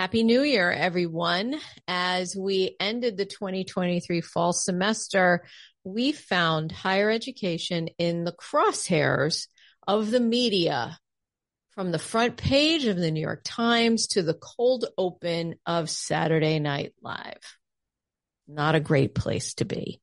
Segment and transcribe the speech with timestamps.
[0.00, 1.60] Happy New Year, everyone.
[1.86, 5.44] As we ended the 2023 fall semester,
[5.84, 9.46] we found higher education in the crosshairs
[9.86, 10.98] of the media
[11.72, 16.58] from the front page of the New York Times to the cold open of Saturday
[16.60, 17.58] Night Live.
[18.48, 20.00] Not a great place to be.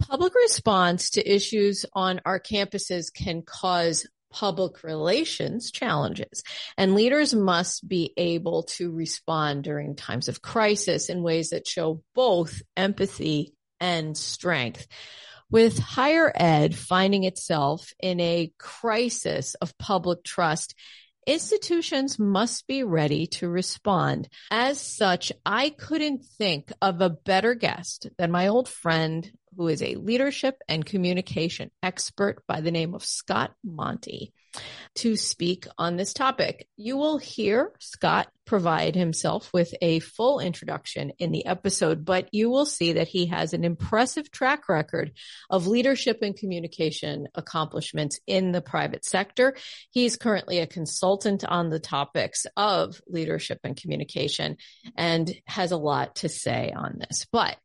[0.00, 6.42] Public response to issues on our campuses can cause public relations challenges
[6.76, 12.02] and leaders must be able to respond during times of crisis in ways that show
[12.14, 14.86] both empathy and strength.
[15.50, 20.74] With higher ed finding itself in a crisis of public trust,
[21.26, 24.28] institutions must be ready to respond.
[24.50, 29.82] As such, I couldn't think of a better guest than my old friend who is
[29.82, 34.32] a leadership and communication expert by the name of Scott Monty
[34.96, 36.68] to speak on this topic.
[36.76, 42.50] You will hear Scott provide himself with a full introduction in the episode, but you
[42.50, 45.12] will see that he has an impressive track record
[45.48, 49.56] of leadership and communication accomplishments in the private sector.
[49.90, 54.56] He's currently a consultant on the topics of leadership and communication
[54.96, 57.26] and has a lot to say on this.
[57.30, 57.56] But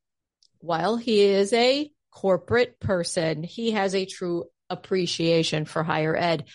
[0.59, 6.45] while he is a corporate person, he has a true appreciation for higher ed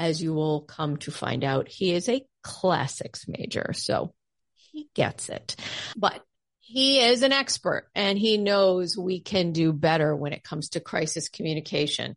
[0.00, 3.72] as you will come to find out, he is a classics major.
[3.74, 4.14] So
[4.54, 5.56] he gets it,
[5.94, 6.24] but
[6.58, 10.80] he is an expert and he knows we can do better when it comes to
[10.80, 12.16] crisis communication.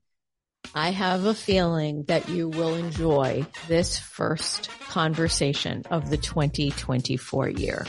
[0.73, 7.85] I have a feeling that you will enjoy this first conversation of the 2024 year.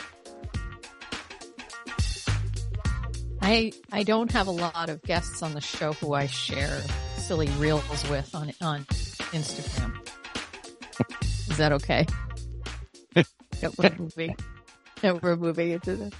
[3.40, 6.80] I I don't have a lot of guests on the show who I share
[7.18, 8.86] silly reels with on on
[9.32, 9.94] Instagram.
[11.50, 12.06] Is that okay?
[13.78, 14.36] we're moving.
[15.02, 16.12] we're moving into this.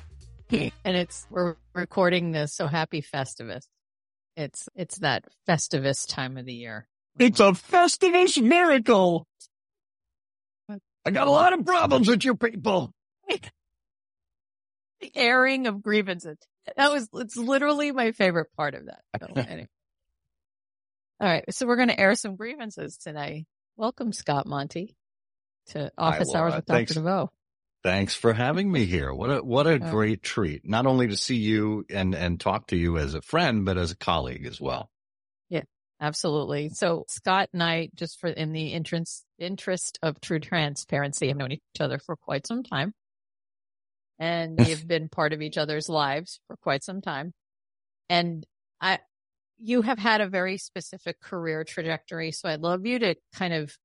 [0.85, 3.65] And it's we're recording this, so happy Festivus.
[4.37, 6.87] It's it's that Festivus time of the year.
[7.19, 9.27] It's a Festivus miracle.
[11.07, 12.93] I got a lot of problems with you people.
[13.29, 13.41] the
[15.15, 16.39] airing of grievances.
[16.77, 19.03] That was it's literally my favorite part of that.
[19.21, 19.69] So, anyway.
[21.21, 21.45] All right.
[21.51, 23.47] So we're going to air some grievances today.
[23.77, 24.97] Welcome, Scott Monty,
[25.69, 26.77] to Office Hi, Hours uh, with Dr.
[26.77, 26.95] Thanks.
[26.95, 27.31] DeVoe.
[27.85, 29.13] Thanks for having me here.
[29.13, 30.67] What a what a uh, great treat.
[30.67, 33.91] Not only to see you and and talk to you as a friend, but as
[33.91, 34.91] a colleague as well.
[35.51, 35.65] Yeah,
[36.01, 36.71] absolutely.
[36.71, 41.53] So Scott and I, just for in the interest interest of true transparency, have known
[41.53, 42.95] each other for quite some time,
[44.19, 47.35] and we have been part of each other's lives for quite some time.
[48.09, 48.47] And
[48.81, 49.01] I
[49.59, 52.33] you have had a very specific career trajectory.
[52.33, 53.77] So I'd love you to kind of,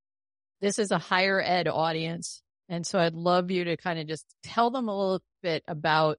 [0.62, 2.42] this is a higher ed audience.
[2.68, 6.18] And so I'd love you to kind of just tell them a little bit about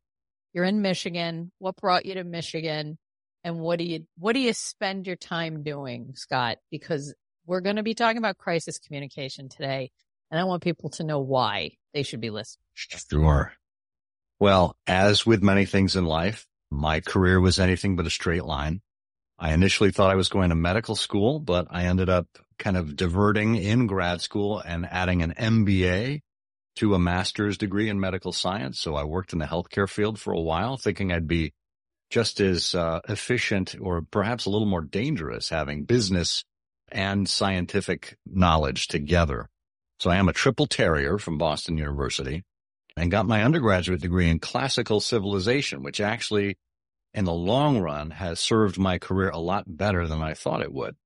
[0.53, 1.53] you're in Michigan.
[1.59, 2.99] What brought you to Michigan?
[3.45, 6.59] And what do you, what do you spend your time doing, Scott?
[6.71, 7.15] Because
[7.47, 9.91] we're going to be talking about crisis communication today.
[10.31, 12.65] And I want people to know why they should be listening.
[12.75, 13.53] Sure.
[14.39, 18.81] Well, as with many things in life, my career was anything but a straight line.
[19.41, 22.27] I initially thought I was going to medical school, but I ended up
[22.59, 26.21] kind of diverting in grad school and adding an MBA
[26.77, 28.79] to a master's degree in medical science.
[28.79, 31.55] So I worked in the healthcare field for a while, thinking I'd be
[32.11, 36.45] just as uh, efficient or perhaps a little more dangerous having business
[36.93, 39.49] and scientific knowledge together.
[40.01, 42.45] So I am a triple terrier from Boston University
[42.97, 46.59] and got my undergraduate degree in classical civilization, which actually
[47.15, 50.73] in the long run has served my career a lot better than I thought it
[50.73, 50.97] would.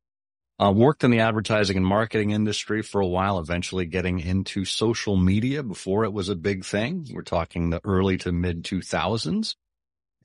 [0.59, 5.17] Uh, worked in the advertising and marketing industry for a while, eventually getting into social
[5.17, 7.09] media before it was a big thing.
[7.13, 9.57] We're talking the early to mid 2000s.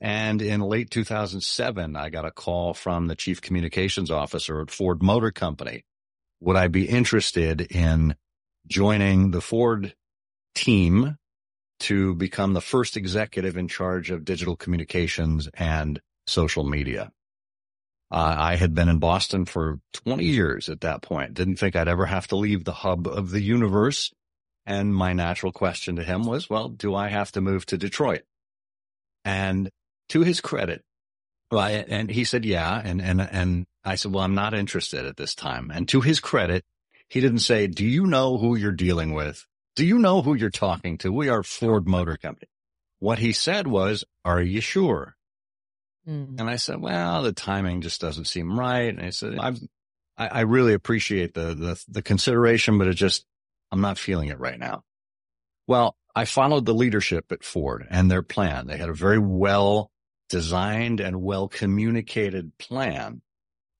[0.00, 5.02] And in late 2007, I got a call from the chief communications officer at Ford
[5.02, 5.84] Motor Company.
[6.40, 8.14] Would I be interested in
[8.66, 9.94] joining the Ford
[10.54, 11.16] team
[11.80, 17.10] to become the first executive in charge of digital communications and social media.
[18.12, 21.34] Uh, I had been in Boston for 20 years at that point.
[21.34, 24.12] Didn't think I'd ever have to leave the hub of the universe.
[24.66, 28.22] And my natural question to him was, well, do I have to move to Detroit?
[29.24, 29.70] And
[30.10, 30.82] to his credit,
[31.50, 32.80] well, and he said, yeah.
[32.84, 35.70] And, and, and I said, well, I'm not interested at this time.
[35.72, 36.64] And to his credit,
[37.08, 39.46] he didn't say, do you know who you're dealing with?
[39.80, 41.10] Do you know who you're talking to?
[41.10, 42.50] We are Ford Motor Company.
[42.98, 45.16] What he said was, are you sure?
[46.06, 46.38] Mm.
[46.38, 48.90] And I said, well, the timing just doesn't seem right.
[48.90, 49.58] And I said, I've,
[50.18, 53.24] I, I really appreciate the, the, the consideration, but it just,
[53.72, 54.82] I'm not feeling it right now.
[55.66, 58.66] Well, I followed the leadership at Ford and their plan.
[58.66, 59.90] They had a very well
[60.28, 63.22] designed and well communicated plan.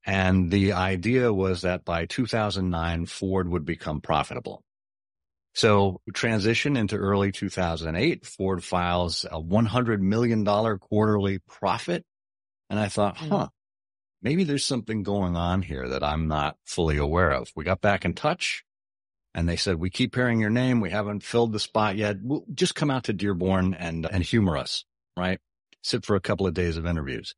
[0.06, 4.64] And the idea was that by 2009, Ford would become profitable.
[5.55, 10.44] So transition into early 2008, Ford files a $100 million
[10.79, 12.05] quarterly profit.
[12.69, 13.49] And I thought, huh,
[14.23, 17.50] maybe there's something going on here that I'm not fully aware of.
[17.56, 18.64] We got back in touch
[19.35, 20.81] and they said, we keep hearing your name.
[20.81, 22.17] We haven't filled the spot yet.
[22.23, 24.85] We'll just come out to Dearborn and, and humor us,
[25.17, 25.41] right?
[25.82, 27.35] Sit for a couple of days of interviews.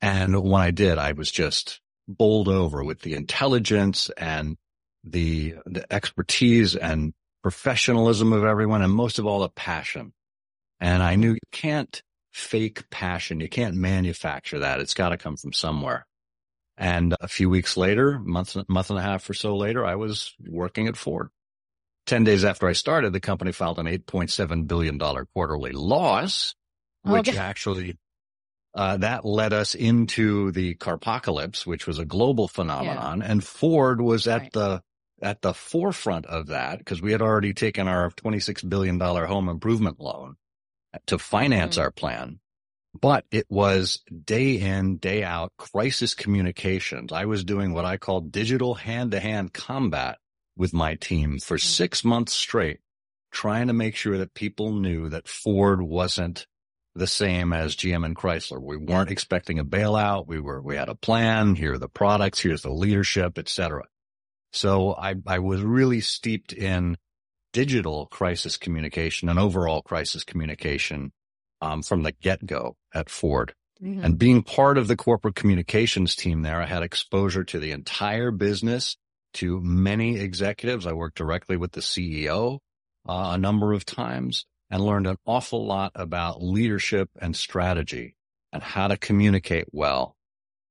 [0.00, 4.56] And when I did, I was just bowled over with the intelligence and
[5.04, 7.12] the, the expertise and
[7.46, 8.82] professionalism of everyone.
[8.82, 10.12] And most of all, the passion.
[10.80, 12.02] And I knew you can't
[12.32, 13.38] fake passion.
[13.38, 14.80] You can't manufacture that.
[14.80, 16.08] It's got to come from somewhere.
[16.76, 20.34] And a few weeks later, month, month and a half or so later, I was
[20.44, 21.28] working at Ford.
[22.06, 24.98] 10 days after I started, the company filed an $8.7 billion
[25.32, 26.56] quarterly loss,
[27.02, 27.38] which okay.
[27.38, 27.96] actually,
[28.74, 33.20] uh, that led us into the carpocalypse, which was a global phenomenon.
[33.20, 33.30] Yeah.
[33.30, 34.52] And Ford was at right.
[34.52, 34.82] the,
[35.22, 40.00] at the forefront of that because we had already taken our $26 billion home improvement
[40.00, 40.36] loan
[41.06, 41.84] to finance mm-hmm.
[41.84, 42.38] our plan
[43.00, 47.12] but it was day in, day out crisis communications.
[47.12, 50.18] I was doing what I call digital hand to hand combat
[50.56, 51.66] with my team for mm-hmm.
[51.66, 52.80] six months straight,
[53.30, 56.46] trying to make sure that people knew that Ford wasn't
[56.94, 58.60] the same as GM and Chrysler.
[58.60, 60.26] We weren't expecting a bailout.
[60.26, 61.54] We were, we had a plan.
[61.54, 62.40] Here are the products.
[62.40, 63.84] Here's the leadership, etc.
[64.56, 66.96] So I, I was really steeped in
[67.52, 71.12] digital crisis communication and overall crisis communication
[71.60, 73.54] um, from the get go at Ford.
[73.82, 74.02] Mm-hmm.
[74.02, 78.30] And being part of the corporate communications team there, I had exposure to the entire
[78.30, 78.96] business,
[79.34, 80.86] to many executives.
[80.86, 82.60] I worked directly with the CEO
[83.06, 88.16] uh, a number of times and learned an awful lot about leadership and strategy
[88.54, 90.16] and how to communicate well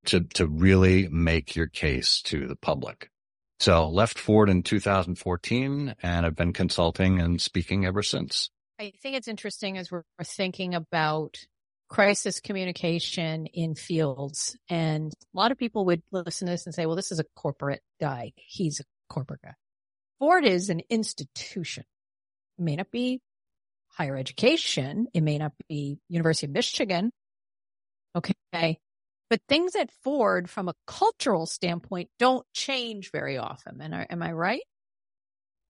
[0.05, 3.11] to, to really make your case to the public.
[3.60, 8.50] So left Ford in 2014 and I've been consulting and speaking ever since.
[8.80, 11.38] I think it's interesting as we're thinking about
[11.88, 14.57] crisis communication in fields.
[14.69, 17.25] And a lot of people would listen to this and say, well, this is a
[17.36, 18.34] corporate guy.
[18.36, 19.54] He's a corporate guy.
[20.19, 21.84] Ford is an institution.
[22.57, 23.22] It may not be
[23.88, 25.07] higher education.
[25.13, 27.12] It may not be University of Michigan.
[28.16, 28.80] Okay.
[29.35, 33.81] But things at Ford from a cultural standpoint don't change very often.
[33.81, 34.61] And am I right?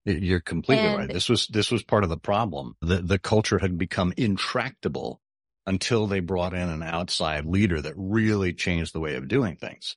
[0.04, 1.12] You're completely and, right.
[1.12, 2.76] This was, this was part of the problem.
[2.80, 5.20] The, the culture had become intractable
[5.66, 9.96] until they brought in an outside leader that really changed the way of doing things.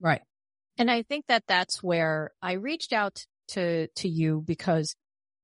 [0.00, 0.22] Right.
[0.78, 4.96] And I think that that's where I reached out to, to you because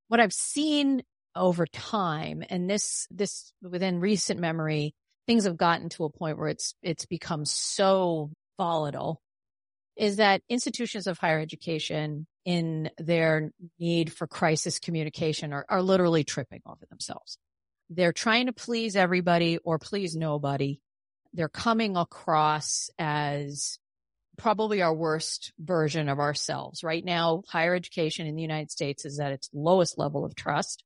[0.08, 1.04] what I've seen
[1.36, 4.96] over time and this, this within recent memory,
[5.28, 9.20] things have gotten to a point where it's, it's become so volatile
[9.94, 16.24] is that institutions of higher education in their need for crisis communication are, are literally
[16.24, 17.36] tripping over themselves.
[17.90, 20.80] They're trying to please everybody or please nobody.
[21.34, 23.78] They're coming across as
[24.38, 26.82] probably our worst version of ourselves.
[26.82, 30.84] Right now, higher education in the United States is at its lowest level of trust.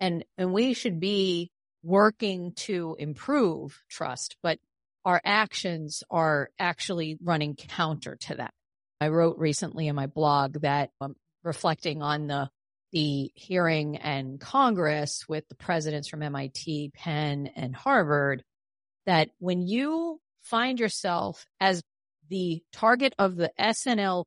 [0.00, 1.52] And, and we should be
[1.82, 4.58] working to improve trust, but
[5.04, 8.52] our actions are actually running counter to that.
[9.00, 12.50] I wrote recently in my blog that I'm um, reflecting on the
[12.92, 18.42] the hearing and Congress with the presidents from MIT, Penn, and Harvard
[19.06, 21.82] that when you find yourself as
[22.28, 24.24] the target of the SNL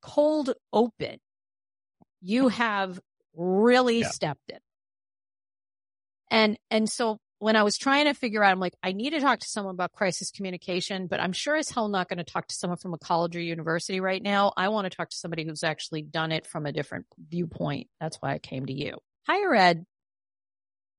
[0.00, 1.18] cold open,
[2.20, 3.00] you have
[3.34, 4.08] really yeah.
[4.08, 4.58] stepped in.
[6.30, 9.20] And, and so when I was trying to figure out, I'm like, I need to
[9.20, 12.46] talk to someone about crisis communication, but I'm sure as hell not going to talk
[12.48, 14.52] to someone from a college or university right now.
[14.56, 17.88] I want to talk to somebody who's actually done it from a different viewpoint.
[18.00, 18.96] That's why I came to you.
[19.26, 19.84] Higher ed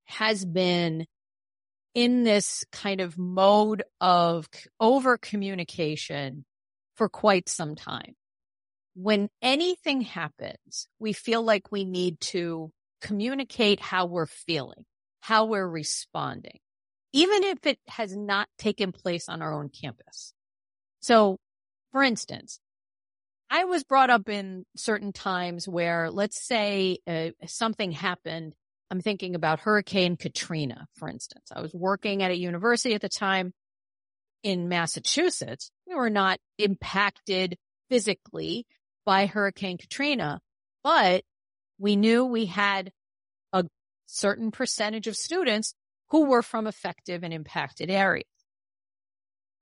[0.06, 1.08] has been
[1.96, 4.48] in this kind of mode of
[4.80, 6.46] over communication
[6.96, 8.14] for quite some time.
[8.94, 14.86] When anything happens, we feel like we need to communicate how we're feeling
[15.26, 16.60] how we're responding,
[17.12, 20.36] even if it has not taken place on our own campus.
[21.00, 21.40] So
[21.92, 22.60] for instance,
[23.50, 28.54] I was brought up in certain times where let's say uh, something happened.
[28.92, 31.48] I'm thinking about Hurricane Katrina, for instance.
[31.52, 33.52] I was working at a university at the time
[34.44, 35.72] in Massachusetts.
[35.88, 37.58] We were not impacted
[37.90, 38.68] physically
[39.08, 40.40] by Hurricane Katrina,
[40.84, 41.24] but
[41.80, 42.92] we knew we had
[44.06, 45.74] certain percentage of students
[46.10, 48.26] who were from effective and impacted areas.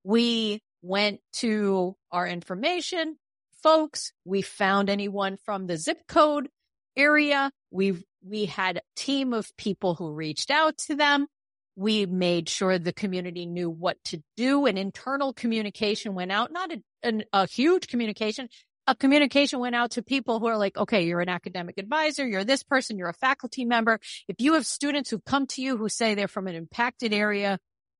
[0.03, 3.17] We went to our information
[3.63, 4.11] folks.
[4.25, 6.49] We found anyone from the zip code
[6.95, 7.49] area.
[7.71, 11.27] We we had a team of people who reached out to them.
[11.75, 14.67] We made sure the community knew what to do.
[14.67, 18.47] An internal communication went out, not a, an, a huge communication.
[18.85, 22.27] A communication went out to people who are like, okay, you're an academic advisor.
[22.27, 22.97] You're this person.
[22.97, 23.99] You're a faculty member.
[24.27, 27.59] If you have students who come to you who say they're from an impacted area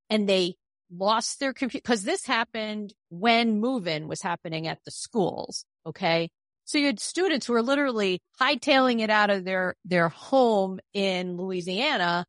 [0.09, 0.55] and they
[0.91, 5.65] lost their computer because this happened when move-in was happening at the schools.
[5.85, 6.29] Okay.
[6.65, 11.37] So you had students who were literally hightailing it out of their, their home in
[11.37, 12.25] Louisiana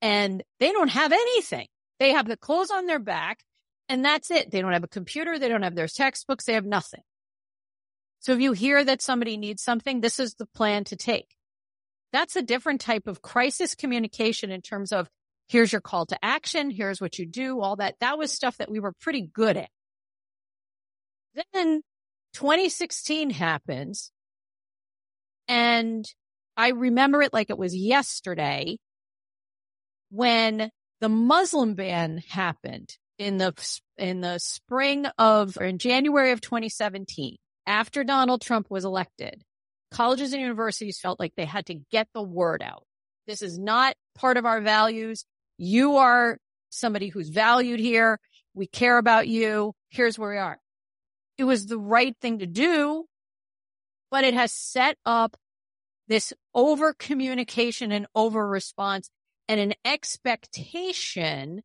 [0.00, 1.66] and they don't have anything.
[1.98, 3.40] They have the clothes on their back
[3.88, 4.50] and that's it.
[4.50, 5.38] They don't have a computer.
[5.38, 6.44] They don't have their textbooks.
[6.44, 7.00] They have nothing.
[8.28, 11.34] So if you hear that somebody needs something, this is the plan to take.
[12.12, 15.08] That's a different type of crisis communication in terms of
[15.48, 16.68] here's your call to action.
[16.68, 17.62] Here's what you do.
[17.62, 17.94] All that.
[18.00, 19.70] That was stuff that we were pretty good at.
[21.54, 21.80] Then
[22.34, 24.12] 2016 happens
[25.48, 26.04] and
[26.54, 28.76] I remember it like it was yesterday
[30.10, 30.70] when
[31.00, 33.54] the Muslim ban happened in the,
[33.96, 39.44] in the spring of, or in January of 2017, after Donald Trump was elected,
[39.92, 42.84] colleges and universities felt like they had to get the word out.
[43.26, 45.24] This is not part of our values.
[45.58, 46.38] You are
[46.70, 48.18] somebody who's valued here.
[48.54, 49.74] We care about you.
[49.90, 50.58] Here's where we are.
[51.36, 53.04] It was the right thing to do,
[54.10, 55.36] but it has set up
[56.08, 59.10] this over communication and over response
[59.46, 61.62] and an expectation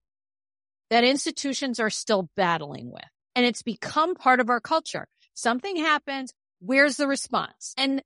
[0.89, 3.03] that institutions are still battling with.
[3.35, 5.07] And it's become part of our culture.
[5.33, 6.33] Something happens.
[6.59, 7.73] Where's the response?
[7.77, 8.01] And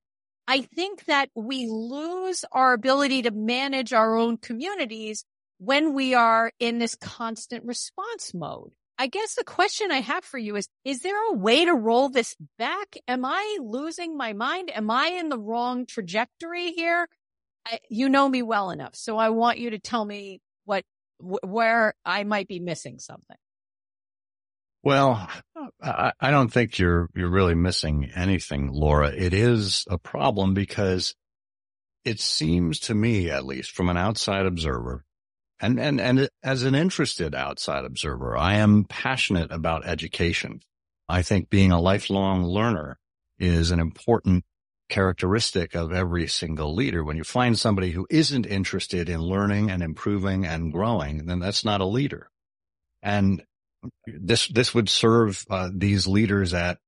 [0.48, 5.26] I think that we lose our ability to manage our own communities
[5.60, 8.72] when we are in this constant response mode.
[9.00, 12.10] I guess the question I have for you is, is there a way to roll
[12.10, 12.96] this back?
[13.08, 14.72] Am I losing my mind?
[14.74, 17.08] Am I in the wrong trajectory here?
[17.66, 18.96] I, you know me well enough.
[18.96, 20.84] So I want you to tell me what,
[21.20, 23.38] wh- where I might be missing something.
[24.88, 25.28] Well,
[25.84, 29.10] I, I don't think you're, you're really missing anything, Laura.
[29.10, 31.14] It is a problem because
[32.06, 35.04] it seems to me, at least from an outside observer,
[35.60, 40.62] and, and, and as an interested outside observer, I am passionate about education.
[41.10, 42.98] I think being a lifelong learner
[43.38, 44.46] is an important
[44.88, 47.04] characteristic of every single leader.
[47.04, 51.66] When you find somebody who isn't interested in learning and improving and growing, then that's
[51.66, 52.30] not a leader.
[53.04, 53.44] And
[54.06, 56.80] this, this would serve uh, these leaders at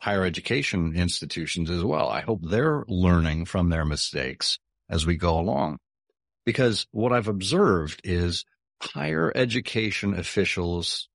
[0.00, 2.08] higher education institutions as well.
[2.08, 4.58] I hope they're learning from their mistakes
[4.88, 5.78] as we go along.
[6.44, 8.44] Because what I've observed is
[8.80, 11.08] higher education officials,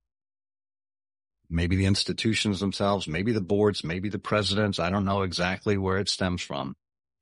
[1.50, 5.98] maybe the institutions themselves, maybe the boards, maybe the presidents, I don't know exactly where
[5.98, 6.76] it stems from,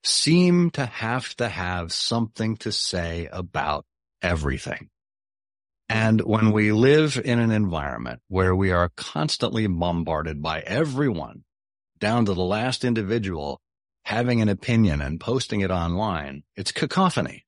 [0.04, 3.86] seem to have to have something to say about
[4.22, 4.90] everything.
[5.92, 11.44] And when we live in an environment where we are constantly bombarded by everyone
[12.00, 13.60] down to the last individual
[14.06, 17.46] having an opinion and posting it online, it's cacophony.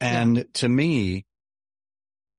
[0.00, 0.42] And yeah.
[0.54, 1.26] to me,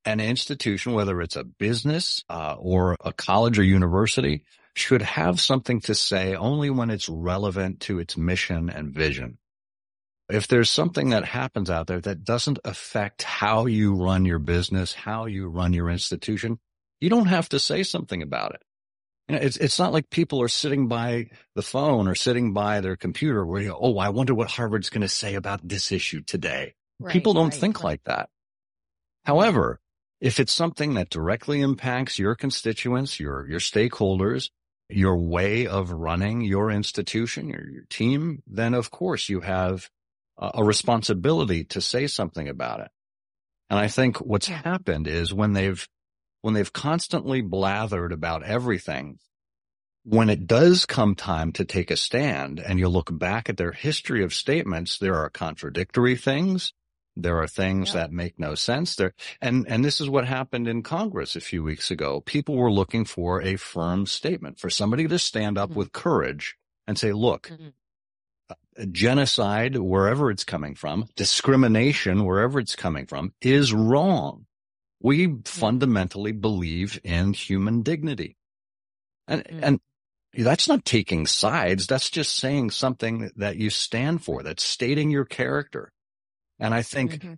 [0.04, 4.44] an institution, whether it's a business uh, or a college or university,
[4.76, 9.38] should have something to say only when it's relevant to its mission and vision.
[10.30, 14.94] If there's something that happens out there that doesn't affect how you run your business,
[14.94, 16.60] how you run your institution,
[17.02, 18.62] you don't have to say something about it.
[19.28, 22.82] You know, it's it's not like people are sitting by the phone or sitting by
[22.82, 25.92] their computer where you go, oh, I wonder what Harvard's going to say about this
[25.92, 26.74] issue today.
[27.00, 27.92] Right, People don't right, think right.
[27.92, 28.26] like that.
[28.26, 29.32] Mm-hmm.
[29.32, 29.80] However,
[30.20, 34.50] if it's something that directly impacts your constituents, your, your stakeholders,
[34.90, 39.90] your way of running your institution, your, your team, then of course you have
[40.40, 42.90] a, responsibility to say something about it.
[43.70, 45.88] And I think what's happened is when they've,
[46.42, 49.20] when they've constantly blathered about everything,
[50.04, 53.74] when it does come time to take a stand and you look back at their
[53.74, 56.74] history of statements, there are contradictory things.
[57.16, 58.02] There are things yeah.
[58.02, 59.14] that make no sense there.
[59.42, 62.22] And, and this is what happened in Congress a few weeks ago.
[62.22, 65.80] People were looking for a firm statement for somebody to stand up mm-hmm.
[65.80, 66.56] with courage
[66.88, 67.70] and say, look, mm-hmm.
[68.92, 74.46] Genocide, wherever it's coming from, discrimination, wherever it's coming from is wrong.
[75.02, 75.42] We mm-hmm.
[75.46, 78.38] fundamentally believe in human dignity.
[79.28, 79.60] And, mm.
[79.62, 79.80] and
[80.34, 81.88] that's not taking sides.
[81.88, 84.44] That's just saying something that you stand for.
[84.44, 85.92] That's stating your character.
[86.60, 87.34] And I think mm-hmm.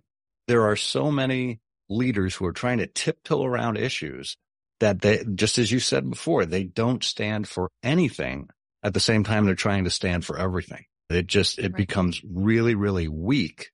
[0.48, 4.36] there are so many leaders who are trying to tiptoe around issues
[4.80, 8.48] that they, just as you said before, they don't stand for anything
[8.82, 10.84] at the same time they're trying to stand for everything.
[11.14, 11.76] It just, it right.
[11.76, 13.70] becomes really, really weak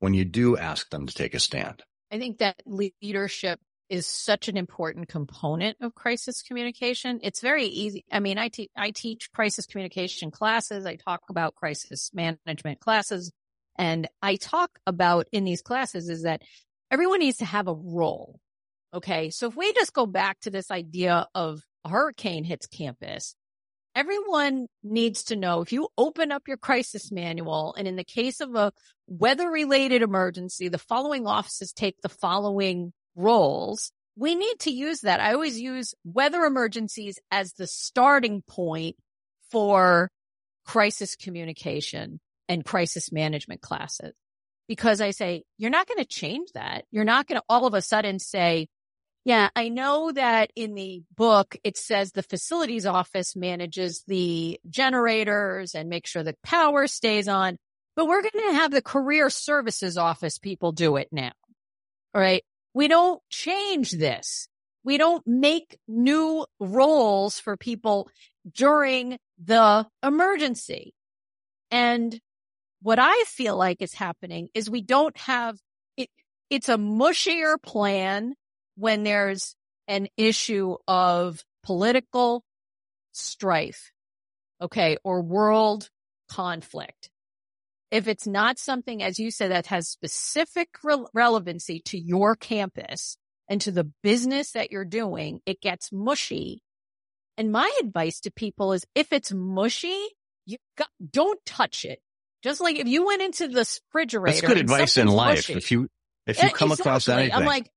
[0.00, 1.82] when you do ask them to take a stand.
[2.10, 7.20] I think that leadership is such an important component of crisis communication.
[7.22, 8.04] It's very easy.
[8.10, 10.86] I mean, I, te- I teach crisis communication classes.
[10.86, 13.30] I talk about crisis management classes
[13.76, 16.42] and I talk about in these classes is that
[16.90, 18.38] everyone needs to have a role.
[18.94, 19.30] Okay.
[19.30, 23.34] So if we just go back to this idea of a hurricane hits campus,
[23.94, 28.40] everyone needs to know if you open up your crisis manual and in the case
[28.40, 28.72] of a
[29.06, 33.92] weather related emergency, the following offices take the following roles.
[34.16, 35.20] We need to use that.
[35.20, 38.96] I always use weather emergencies as the starting point
[39.50, 40.10] for
[40.64, 44.12] crisis communication and crisis management classes
[44.68, 46.84] because I say, you're not going to change that.
[46.90, 48.68] You're not going to all of a sudden say,
[49.24, 55.74] yeah, I know that in the book, it says the facilities office manages the generators
[55.74, 57.56] and make sure the power stays on,
[57.94, 61.32] but we're going to have the career services office people do it now.
[62.14, 62.42] All right.
[62.74, 64.48] We don't change this.
[64.82, 68.08] We don't make new roles for people
[68.52, 70.94] during the emergency.
[71.70, 72.18] And
[72.80, 75.58] what I feel like is happening is we don't have
[75.96, 76.08] it.
[76.50, 78.34] It's a mushier plan
[78.76, 79.54] when there's
[79.88, 82.44] an issue of political
[83.12, 83.92] strife.
[84.60, 84.96] Okay.
[85.04, 85.88] Or world
[86.30, 87.10] conflict.
[87.90, 93.18] If it's not something, as you said, that has specific re- relevancy to your campus
[93.48, 96.62] and to the business that you're doing, it gets mushy.
[97.36, 99.98] And my advice to people is if it's mushy,
[100.46, 101.98] you got, don't touch it.
[102.42, 104.40] Just like if you went into the refrigerator.
[104.40, 105.48] That's good advice in life.
[105.48, 105.88] Mushy, if you,
[106.26, 106.90] if you eh, come exactly.
[106.90, 107.34] across anything.
[107.34, 107.70] I'm like,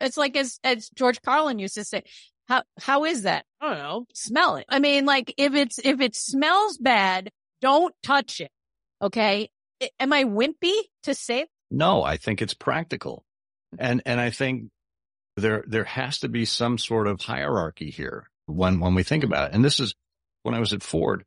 [0.00, 2.02] it's like as, as George Carlin used to say,
[2.48, 3.44] how, how is that?
[3.60, 4.06] I don't know.
[4.12, 4.66] Smell it.
[4.68, 8.50] I mean, like if it's, if it smells bad, don't touch it.
[9.00, 9.50] Okay.
[9.98, 11.46] Am I wimpy to say?
[11.70, 13.24] No, I think it's practical.
[13.78, 14.70] And, and I think
[15.36, 19.50] there, there has to be some sort of hierarchy here when, when we think about
[19.50, 19.54] it.
[19.54, 19.94] And this is
[20.42, 21.24] when I was at Ford,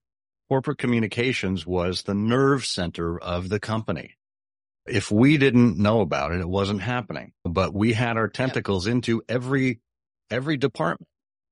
[0.49, 4.15] corporate communications was the nerve center of the company.
[4.85, 9.21] If we didn't know about it, it wasn't happening, but we had our tentacles into
[9.29, 9.79] every,
[10.29, 11.07] every department,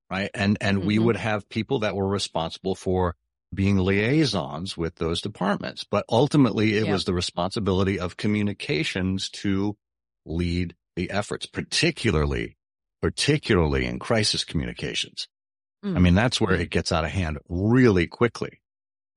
[0.10, 0.30] right?
[0.34, 0.88] And, and mm-hmm.
[0.88, 3.16] we would have people that were responsible for
[3.54, 5.86] being liaisons with those departments.
[5.90, 9.78] But ultimately it was the responsibility of communications to
[10.26, 12.58] lead the efforts, particularly,
[13.02, 15.28] particularly in crisis communications.
[15.84, 15.96] Mm.
[15.96, 18.62] I mean, that's where it gets out of hand really quickly.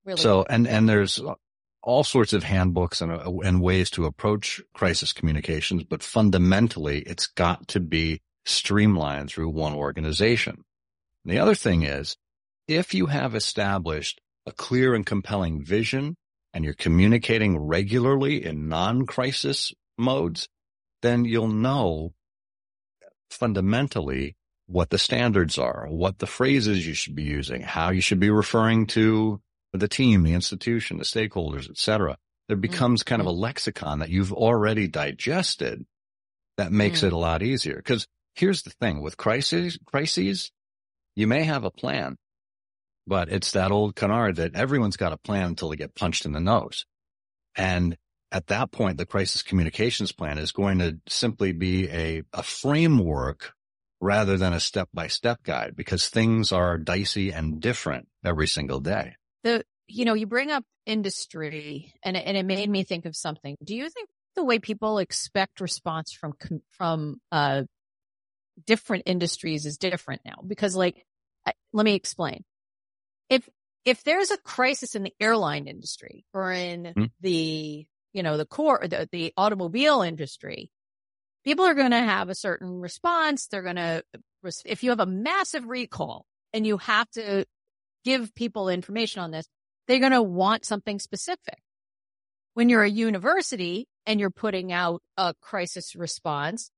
[0.05, 0.21] Really?
[0.21, 1.21] So, and, and there's
[1.85, 7.69] all sorts of handbooks and, and ways to approach crisis communications, but fundamentally it's got
[7.69, 10.65] to be streamlined through one organization.
[11.25, 12.17] And the other thing is,
[12.67, 16.17] if you have established a clear and compelling vision
[16.55, 20.49] and you're communicating regularly in non-crisis modes,
[21.03, 22.15] then you'll know
[23.31, 28.21] fundamentally what the standards are, what the phrases you should be using, how you should
[28.21, 29.41] be referring to
[29.81, 32.17] the team, the institution, the stakeholders, etc.
[32.49, 32.61] There mm-hmm.
[32.61, 33.09] becomes mm-hmm.
[33.09, 35.85] kind of a lexicon that you've already digested
[36.57, 37.09] that makes mm-hmm.
[37.09, 37.83] it a lot easier.
[37.83, 40.51] Cause here's the thing with crises, crises,
[41.17, 42.17] you may have a plan,
[43.07, 46.33] but it's that old canard that everyone's got a plan until they get punched in
[46.33, 46.87] the nose.
[47.57, 47.97] And
[48.33, 53.53] at that point, the crisis communications plan is going to simply be a, a framework
[54.01, 58.81] rather than a step by step guide because things are dicey and different every single
[58.81, 63.15] day the you know you bring up industry and and it made me think of
[63.15, 63.57] something.
[63.63, 66.35] Do you think the way people expect response from
[66.73, 67.63] from uh
[68.67, 70.43] different industries is different now?
[70.47, 71.07] Because like
[71.47, 72.45] I, let me explain.
[73.31, 73.49] If
[73.85, 77.05] if there's a crisis in the airline industry or in mm-hmm.
[77.21, 80.71] the you know the core the, the automobile industry
[81.45, 83.47] people are going to have a certain response.
[83.47, 84.03] They're going to
[84.65, 87.45] if you have a massive recall and you have to
[88.05, 89.47] give people information on this,
[89.87, 91.59] they're going to want something specific.
[92.55, 96.71] When you're a university and you're putting out a crisis response,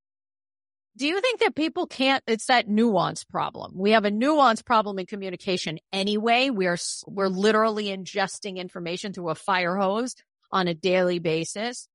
[0.97, 3.73] do you think that people can't, it's that nuance problem.
[3.75, 6.49] We have a nuance problem in communication anyway.
[6.49, 10.15] We're, we're literally ingesting information through a fire hose
[10.51, 11.87] on a daily basis.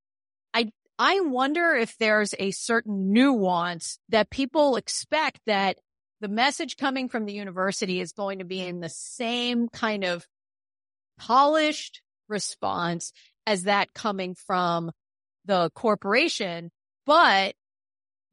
[0.54, 5.78] I, I wonder if there's a certain nuance that people expect that
[6.22, 10.26] the message coming from the university is going to be in the same kind of
[11.20, 13.12] polished response
[13.46, 14.92] as that coming from
[15.46, 16.72] the corporation,
[17.06, 17.56] but,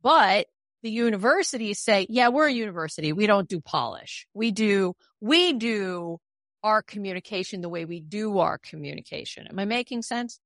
[0.03, 0.47] but
[0.83, 3.13] the universities say, yeah, we're a university.
[3.13, 4.27] We don't do polish.
[4.35, 6.19] We do, we do
[6.63, 9.47] our communication the way we do our communication.
[9.49, 10.39] Am I making sense?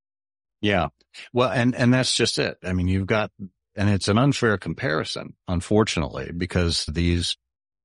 [0.60, 0.88] Yeah.
[1.32, 2.56] Well, and, and that's just it.
[2.62, 3.32] I mean, you've got,
[3.74, 7.36] and it's an unfair comparison, unfortunately, because these,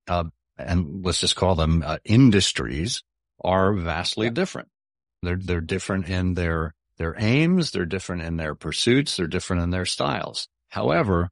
[0.08, 0.24] uh,
[0.58, 3.02] and let's just call them uh, industries
[3.42, 4.32] are vastly yeah.
[4.32, 4.68] different.
[5.22, 7.70] They're, they're different in their, their aims.
[7.70, 9.16] They're different in their pursuits.
[9.16, 10.48] They're different in their styles.
[10.68, 11.24] However,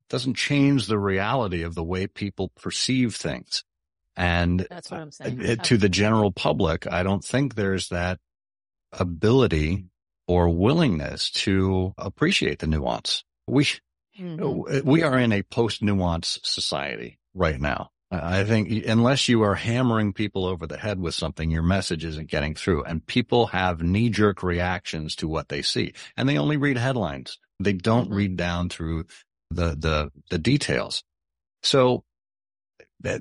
[0.00, 3.64] it doesn't change the reality of the way people perceive things.
[4.16, 5.58] And that's what I'm saying.
[5.58, 8.18] to the general public, I don't think there's that
[8.92, 9.86] ability
[10.26, 13.24] or willingness to appreciate the nuance.
[13.46, 13.66] We,
[14.18, 14.88] mm-hmm.
[14.88, 17.90] we are in a post nuance society right now.
[18.10, 22.30] I think unless you are hammering people over the head with something, your message isn't
[22.30, 26.58] getting through and people have knee jerk reactions to what they see and they only
[26.58, 27.38] read headlines.
[27.58, 28.14] They don't mm-hmm.
[28.14, 29.06] read down through
[29.50, 31.04] the, the, the details.
[31.62, 32.04] So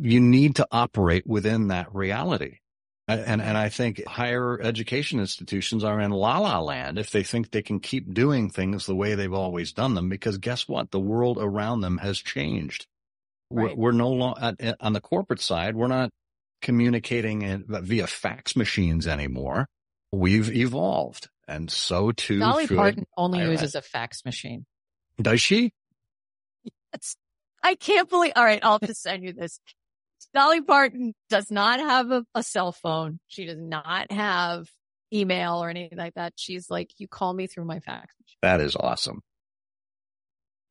[0.01, 2.58] you need to operate within that reality.
[3.19, 7.52] And, and I think higher education institutions are in la la land if they think
[7.52, 10.91] they can keep doing things the way they've always done them, because guess what?
[10.91, 12.88] The world around them has changed.
[13.50, 13.76] Right.
[13.78, 15.76] We're, we're, no longer eh, on the corporate side.
[15.76, 16.12] We're not
[16.62, 19.67] communicating via fax machines anymore.
[20.12, 21.30] We've evolved.
[21.47, 22.39] And so too.
[22.39, 24.65] Dolly Parton only uses a fax machine.
[25.21, 25.74] Does she?
[26.93, 27.15] Yes.
[27.63, 29.60] I can't believe, all right, I'll just send you this.
[30.34, 33.20] Dolly Parton does not have a, a, cell phone.
[33.28, 34.67] She does not have
[35.13, 36.34] email or anything like that.
[36.38, 38.13] She's like, you call me through my fax.
[38.41, 39.22] That is awesome.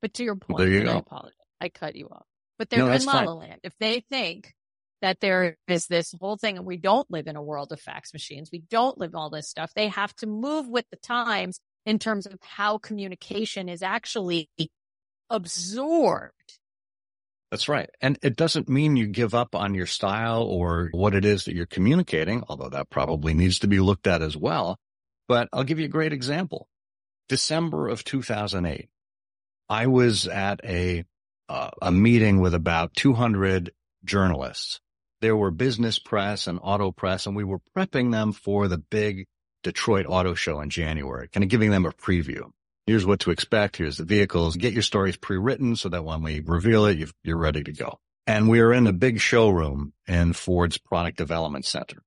[0.00, 0.92] But to your point, there you go.
[0.92, 1.34] I apologize.
[1.60, 2.26] I cut you off.
[2.58, 3.60] But they're no, in La La Land.
[3.62, 4.54] If they think
[5.02, 8.12] that there is this whole thing and we don't live in a world of fax
[8.12, 11.98] machines, we don't live all this stuff, they have to move with the times in
[11.98, 14.48] terms of how communication is actually
[15.30, 16.59] absorbed
[17.50, 17.90] that's right.
[18.00, 21.54] And it doesn't mean you give up on your style or what it is that
[21.54, 24.78] you're communicating, although that probably needs to be looked at as well.
[25.26, 26.68] But I'll give you a great example.
[27.28, 28.88] December of 2008,
[29.68, 31.04] I was at a,
[31.48, 33.72] uh, a meeting with about 200
[34.04, 34.80] journalists.
[35.20, 39.26] There were business press and auto press, and we were prepping them for the big
[39.62, 42.50] Detroit auto show in January, kind of giving them a preview
[42.90, 43.76] here's what to expect.
[43.76, 44.56] Here's the vehicles.
[44.56, 48.00] Get your stories pre-written so that when we reveal it, you're ready to go.
[48.26, 52.02] And we are in a big showroom in Ford's product development center.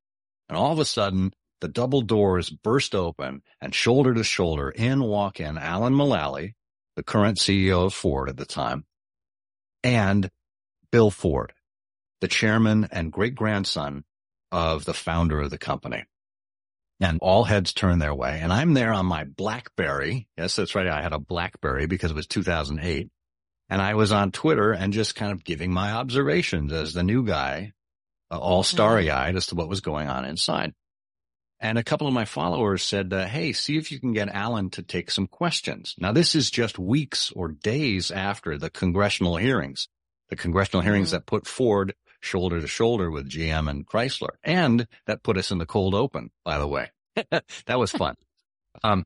[0.50, 5.02] And all of a sudden, the double doors burst open and shoulder to shoulder in
[5.02, 6.52] walk in Alan Mulally,
[6.98, 8.84] the current CEO of Ford at the time,
[9.86, 10.30] and
[10.92, 11.54] Bill Ford,
[12.20, 14.04] the chairman and great grandson
[14.52, 16.04] of the founder of the company
[17.00, 18.40] and all heads turn their way.
[18.42, 20.28] And I'm there on my Blackberry.
[20.38, 20.88] Yes, that's right.
[20.88, 23.10] I had a Blackberry because it was 2008
[23.70, 27.26] and I was on Twitter and just kind of giving my observations as the new
[27.26, 27.74] guy,
[28.32, 28.76] uh, all mm-hmm.
[28.76, 30.74] starry eyed as to what was going on inside.
[31.60, 34.70] And a couple of my followers said, uh, Hey, see if you can get Alan
[34.72, 35.96] to take some questions.
[35.98, 39.88] Now, this is just weeks or days after the congressional hearings,
[40.30, 41.18] the congressional hearings mm-hmm.
[41.18, 44.36] that put Ford shoulder to shoulder with GM and Chrysler.
[44.44, 46.92] And that put us in the cold open, by the way.
[47.16, 48.16] that was fun.
[48.84, 49.04] Um,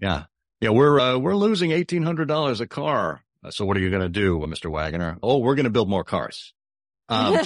[0.00, 0.24] yeah.
[0.60, 0.70] Yeah.
[0.70, 3.22] We're, uh, we're losing $1,800 a car.
[3.50, 4.70] So what are you going to do, Mr.
[4.70, 5.18] Wagoner?
[5.22, 6.52] Oh, we're going to build more cars.
[7.08, 7.38] Um,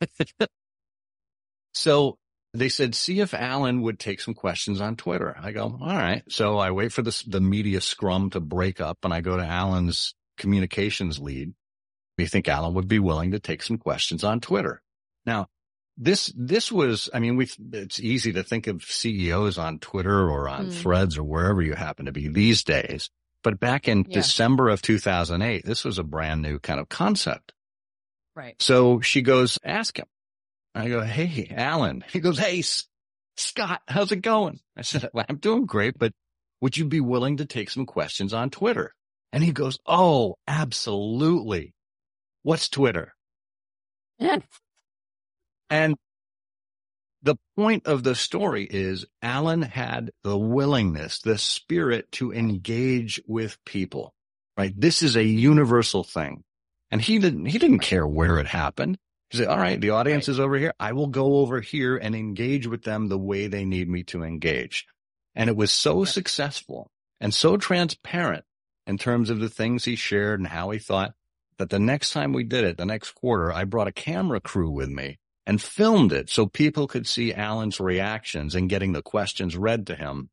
[1.74, 2.16] so
[2.54, 5.36] they said, see if Alan would take some questions on Twitter.
[5.38, 6.22] I go, all right.
[6.28, 9.44] So I wait for the, the media scrum to break up and I go to
[9.44, 11.52] Alan's communications lead
[12.18, 14.82] we think Alan would be willing to take some questions on Twitter.
[15.24, 15.46] Now,
[15.96, 20.48] this, this was, I mean, we, it's easy to think of CEOs on Twitter or
[20.48, 20.72] on mm.
[20.72, 23.08] threads or wherever you happen to be these days.
[23.42, 24.16] But back in yeah.
[24.16, 27.52] December of 2008, this was a brand new kind of concept.
[28.34, 28.60] Right.
[28.60, 30.06] So she goes, ask him.
[30.74, 32.04] I go, Hey, Alan.
[32.12, 32.62] He goes, Hey,
[33.36, 34.60] Scott, how's it going?
[34.76, 36.12] I said, well, I'm doing great, but
[36.60, 38.94] would you be willing to take some questions on Twitter?
[39.32, 41.74] And he goes, Oh, absolutely.
[42.48, 43.14] What's Twitter?
[45.68, 45.96] and
[47.20, 53.62] the point of the story is Alan had the willingness, the spirit to engage with
[53.66, 54.14] people,
[54.56, 54.72] right?
[54.74, 56.42] This is a universal thing.
[56.90, 58.96] And he didn't, he didn't care where it happened.
[59.28, 60.32] He said, all right, the audience right.
[60.32, 60.72] is over here.
[60.80, 64.22] I will go over here and engage with them the way they need me to
[64.22, 64.86] engage.
[65.34, 68.46] And it was so successful and so transparent
[68.86, 71.12] in terms of the things he shared and how he thought
[71.58, 74.70] that the next time we did it, the next quarter, I brought a camera crew
[74.70, 79.56] with me and filmed it so people could see Alan's reactions and getting the questions
[79.56, 80.30] read to him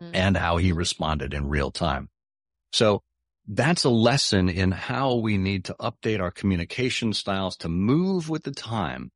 [0.00, 0.14] mm-hmm.
[0.14, 2.08] and how he responded in real time.
[2.72, 3.02] So
[3.46, 8.42] that's a lesson in how we need to update our communication styles to move with
[8.42, 9.10] the time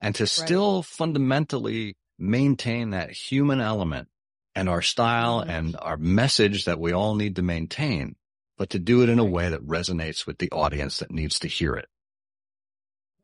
[0.00, 0.28] and to right.
[0.28, 4.08] still fundamentally maintain that human element
[4.54, 5.50] and our style mm-hmm.
[5.50, 8.16] and our message that we all need to maintain,
[8.58, 11.48] but to do it in a way that resonates with the audience that needs to
[11.48, 11.86] hear it.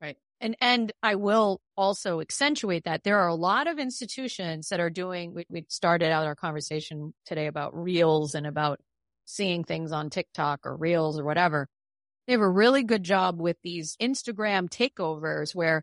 [0.00, 0.16] Right.
[0.40, 4.90] And, and I will also accentuate that there are a lot of institutions that are
[4.90, 8.80] doing, we, we started out our conversation today about reels and about
[9.26, 11.68] seeing things on TikTok or reels or whatever.
[12.26, 15.82] They have a really good job with these Instagram takeovers where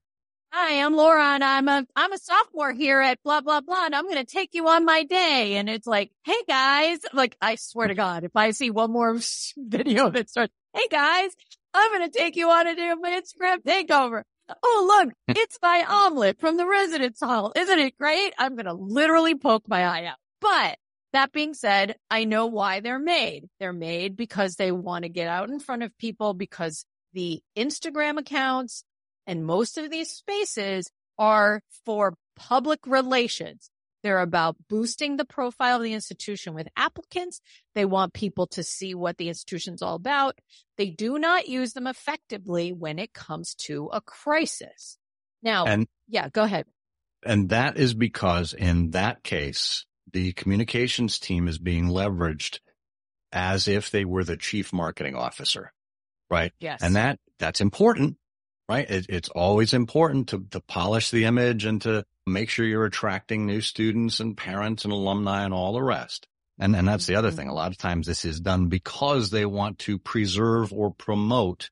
[0.54, 3.86] Hi, I'm Laura and I'm a, I'm a sophomore here at blah, blah, blah.
[3.86, 5.56] And I'm going to take you on my day.
[5.56, 9.18] And it's like, Hey guys, like, I swear to God, if I see one more
[9.58, 11.32] video that starts, Hey guys,
[11.74, 14.24] I'm going to take you on a day of my Instagram takeover.
[14.62, 17.54] Oh, look, it's my omelet from the residence hall.
[17.56, 18.34] Isn't it great?
[18.38, 20.18] I'm going to literally poke my eye out.
[20.42, 20.78] But
[21.14, 23.48] that being said, I know why they're made.
[23.62, 26.84] They're made because they want to get out in front of people because
[27.14, 28.84] the Instagram accounts,
[29.32, 33.72] and most of these spaces are for public relations.
[34.04, 37.40] They're about boosting the profile of the institution with applicants.
[37.74, 40.38] They want people to see what the institution's all about.
[40.78, 44.98] They do not use them effectively when it comes to a crisis.
[45.42, 46.66] Now, and, yeah, go ahead.
[47.26, 52.60] And that is because in that case, the communications team is being leveraged
[53.32, 55.72] as if they were the chief marketing officer.
[56.30, 56.52] Right.
[56.60, 56.82] Yes.
[56.84, 58.18] And that, that's important
[58.72, 58.90] right?
[58.90, 63.46] It, it's always important to, to polish the image and to make sure you're attracting
[63.46, 66.26] new students and parents and alumni and all the rest.
[66.58, 67.50] And, and that's the other thing.
[67.50, 71.70] A lot of times this is done because they want to preserve or promote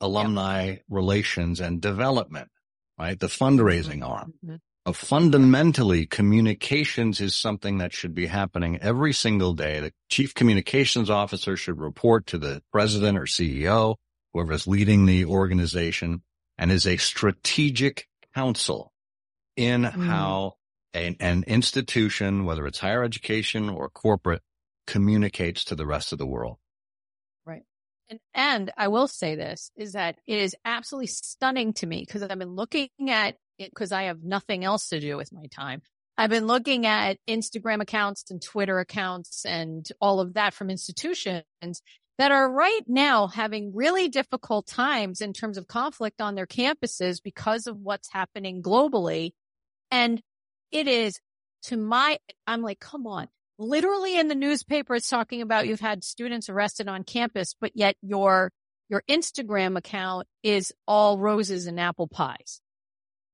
[0.00, 2.48] alumni relations and development,
[2.96, 3.18] right?
[3.18, 4.12] The fundraising mm-hmm.
[4.12, 4.34] arm.
[4.44, 4.56] Mm-hmm.
[4.86, 9.80] Uh, fundamentally, communications is something that should be happening every single day.
[9.80, 13.96] The chief communications officer should report to the president or CEO
[14.34, 16.22] whoever is leading the organization
[16.58, 18.92] and is a strategic counsel
[19.56, 20.06] in mm.
[20.06, 20.54] how
[20.92, 24.42] an, an institution, whether it's higher education or corporate,
[24.86, 26.58] communicates to the rest of the world.
[27.46, 27.62] Right.
[28.10, 32.22] And, and I will say this is that it is absolutely stunning to me because
[32.22, 35.80] I've been looking at it because I have nothing else to do with my time.
[36.16, 41.42] I've been looking at Instagram accounts and Twitter accounts and all of that from institutions
[42.18, 47.20] that are right now having really difficult times in terms of conflict on their campuses
[47.22, 49.32] because of what's happening globally.
[49.90, 50.20] And
[50.70, 51.18] it is
[51.64, 53.28] to my, I'm like, come on.
[53.58, 57.96] Literally in the newspaper, it's talking about you've had students arrested on campus, but yet
[58.02, 58.52] your,
[58.88, 62.60] your Instagram account is all roses and apple pies.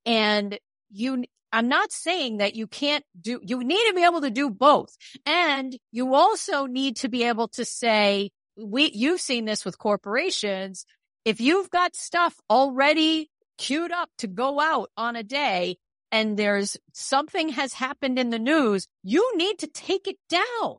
[0.07, 0.59] And
[0.91, 4.51] you, I'm not saying that you can't do, you need to be able to do
[4.51, 4.97] both.
[5.27, 8.31] And you also need to be able to say,
[8.63, 10.85] we, you've seen this with corporations.
[11.25, 15.77] If you've got stuff already queued up to go out on a day
[16.11, 20.79] and there's something has happened in the news, you need to take it down.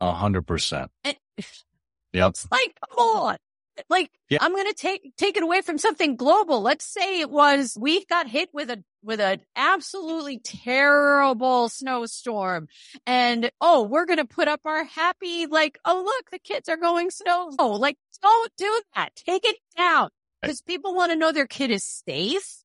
[0.00, 0.90] A hundred percent.
[2.12, 2.34] Yep.
[2.50, 3.36] Like, come on.
[3.88, 4.38] Like, yeah.
[4.40, 6.60] I'm going to take, take it away from something global.
[6.60, 12.68] Let's say it was, we got hit with a, with an absolutely terrible snowstorm
[13.06, 16.76] and, oh, we're going to put up our happy, like, oh, look, the kids are
[16.76, 17.50] going snow.
[17.58, 19.14] Oh, like, don't do that.
[19.16, 20.10] Take it down
[20.40, 22.62] because people want to know their kid is safe.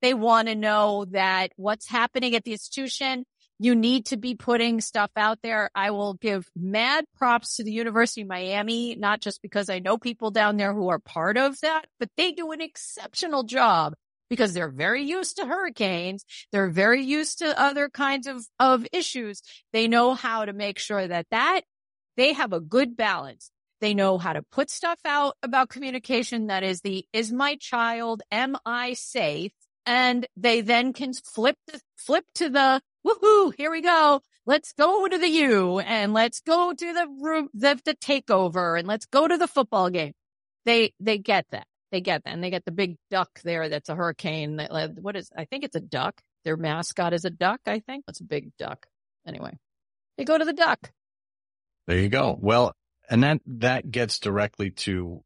[0.00, 3.24] They want to know that what's happening at the institution
[3.62, 5.70] you need to be putting stuff out there.
[5.72, 9.98] I will give mad props to the University of Miami, not just because I know
[9.98, 13.94] people down there who are part of that, but they do an exceptional job
[14.28, 16.24] because they're very used to hurricanes.
[16.50, 19.42] They're very used to other kinds of, of issues.
[19.72, 21.60] They know how to make sure that that
[22.16, 23.52] they have a good balance.
[23.80, 28.22] They know how to put stuff out about communication that is the, is my child,
[28.32, 29.52] am I safe?
[29.86, 34.20] And they then can flip the, flip to the, woohoo, here we go.
[34.44, 38.88] Let's go to the U and let's go to the room, the, the takeover and
[38.88, 40.12] let's go to the football game.
[40.64, 41.66] They, they get that.
[41.92, 42.30] They get that.
[42.30, 43.68] And they get the big duck there.
[43.68, 44.58] That's a hurricane.
[44.58, 46.20] Uh, what is, I think it's a duck.
[46.44, 47.60] Their mascot is a duck.
[47.66, 48.86] I think that's a big duck.
[49.26, 49.56] Anyway,
[50.18, 50.90] they go to the duck.
[51.86, 52.36] There you go.
[52.40, 52.74] Well,
[53.08, 55.22] and that, that gets directly to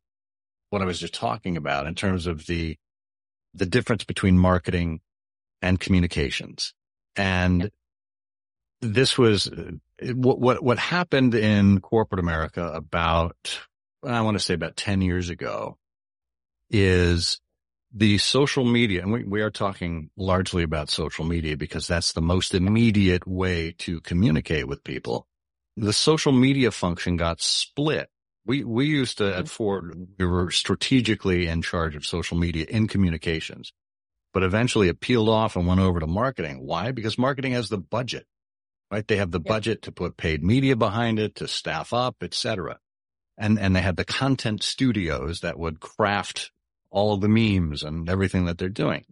[0.70, 2.76] what I was just talking about in terms of the,
[3.54, 5.00] the difference between marketing
[5.62, 6.74] and communications.
[7.16, 7.70] And
[8.81, 9.50] this was
[10.02, 13.59] what, what, what happened in corporate America about,
[14.05, 15.79] I want to say about 10 years ago
[16.70, 17.40] is
[17.92, 19.02] the social media.
[19.02, 23.74] And we, we are talking largely about social media because that's the most immediate way
[23.79, 25.26] to communicate with people.
[25.76, 28.09] the social media function got split.
[28.44, 29.46] We, we used to at mm-hmm.
[29.46, 33.72] Ford, we were strategically in charge of social media in communications,
[34.37, 36.59] but eventually it peeled off and went over to marketing.
[36.61, 36.92] Why?
[36.92, 38.27] Because marketing has the budget,
[38.90, 39.09] right?
[39.09, 42.79] They have the budget to put paid media behind it, to staff up, etc.
[43.38, 46.53] And, and they had the content studios that would craft
[46.90, 49.07] all of the memes and everything that they're doing.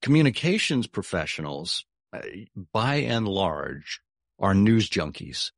[0.00, 2.20] Communications professionals, uh,
[2.72, 4.00] by and large,
[4.38, 5.52] are news junkies.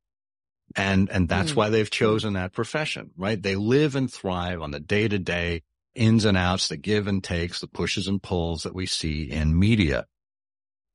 [0.75, 1.55] And, and that's mm.
[1.55, 3.41] why they've chosen that profession, right?
[3.41, 5.63] They live and thrive on the day to day
[5.95, 9.57] ins and outs, the give and takes, the pushes and pulls that we see in
[9.57, 10.05] media.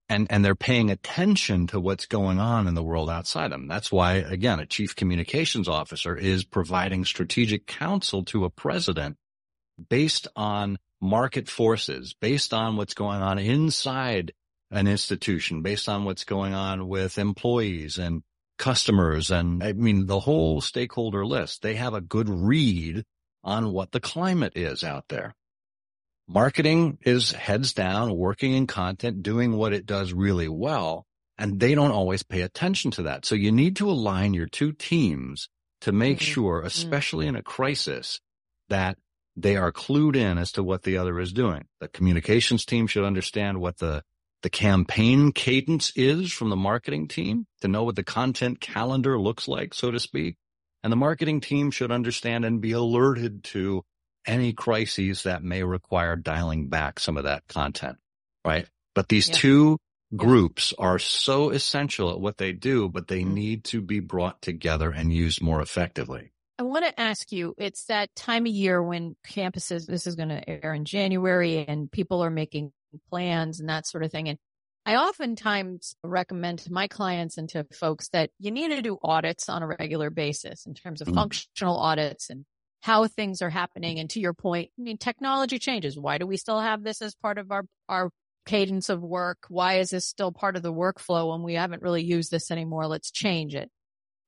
[0.09, 3.67] And, and they're paying attention to what's going on in the world outside them.
[3.67, 9.17] That's why, again, a chief communications officer is providing strategic counsel to a president
[9.89, 14.33] based on market forces, based on what's going on inside
[14.71, 18.23] an institution, based on what's going on with employees and
[18.59, 19.31] customers.
[19.31, 23.05] And I mean, the whole stakeholder list, they have a good read
[23.47, 25.35] on what the climate is out there.
[26.29, 31.07] Marketing is heads down, working in content, doing what it does really well.
[31.39, 33.25] And they don't always pay attention to that.
[33.25, 35.49] So you need to align your two teams
[35.83, 36.33] to make mm-hmm.
[36.33, 36.67] sure, mm-hmm.
[36.67, 37.37] especially mm-hmm.
[37.37, 38.21] in a crisis,
[38.69, 38.99] that
[39.37, 41.67] they are clued in as to what the other is doing.
[41.81, 44.03] The communications team should understand what the
[44.43, 49.49] the campaign cadence is from the marketing team to know what the content calendar looks
[49.49, 50.37] like, so to speak.
[50.87, 53.83] And the marketing team should understand and be alerted to
[54.25, 57.97] any crises that may require dialing back some of that content,
[58.45, 58.69] right?
[58.95, 59.35] But these yeah.
[59.35, 59.79] two
[60.15, 60.85] groups yeah.
[60.85, 63.35] are so essential at what they do, but they mm-hmm.
[63.35, 66.31] need to be brought together and used more effectively.
[66.57, 70.29] I want to ask you, it's that time of year when campuses, this is going
[70.29, 72.71] to air in January and people are making
[73.11, 74.29] plans and that sort of thing.
[74.29, 74.39] And
[74.87, 79.49] I oftentimes recommend to my clients and to folks that you need to do audits
[79.49, 81.17] on a regular basis in terms of mm-hmm.
[81.17, 82.45] functional audits and
[82.83, 83.99] how things are happening.
[83.99, 85.99] And to your point, I mean, technology changes.
[85.99, 88.11] Why do we still have this as part of our, our
[88.47, 89.39] cadence of work?
[89.49, 92.87] Why is this still part of the workflow when we haven't really used this anymore?
[92.87, 93.69] Let's change it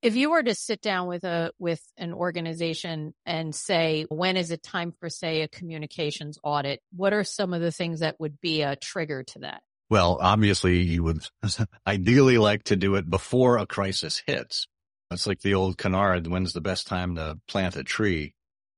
[0.02, 4.50] if you were to sit down with a with an organization and say when is
[4.50, 8.40] it time for say a communications audit what are some of the things that would
[8.40, 11.27] be a trigger to that well obviously you would
[11.87, 14.66] ideally like to do it before a crisis hits.
[15.11, 18.35] It's like the old canard when's the best time to plant a tree?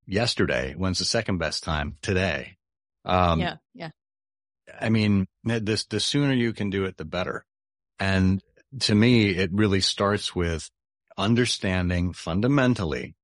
[0.07, 1.97] Yesterday when's the second best time?
[2.03, 2.57] Today.
[3.05, 3.91] Um, yeah yeah.
[4.81, 7.45] I mean this the sooner you can do it the better.
[7.99, 8.43] And
[8.81, 10.71] to me it really starts with
[11.19, 13.15] understanding fundamentally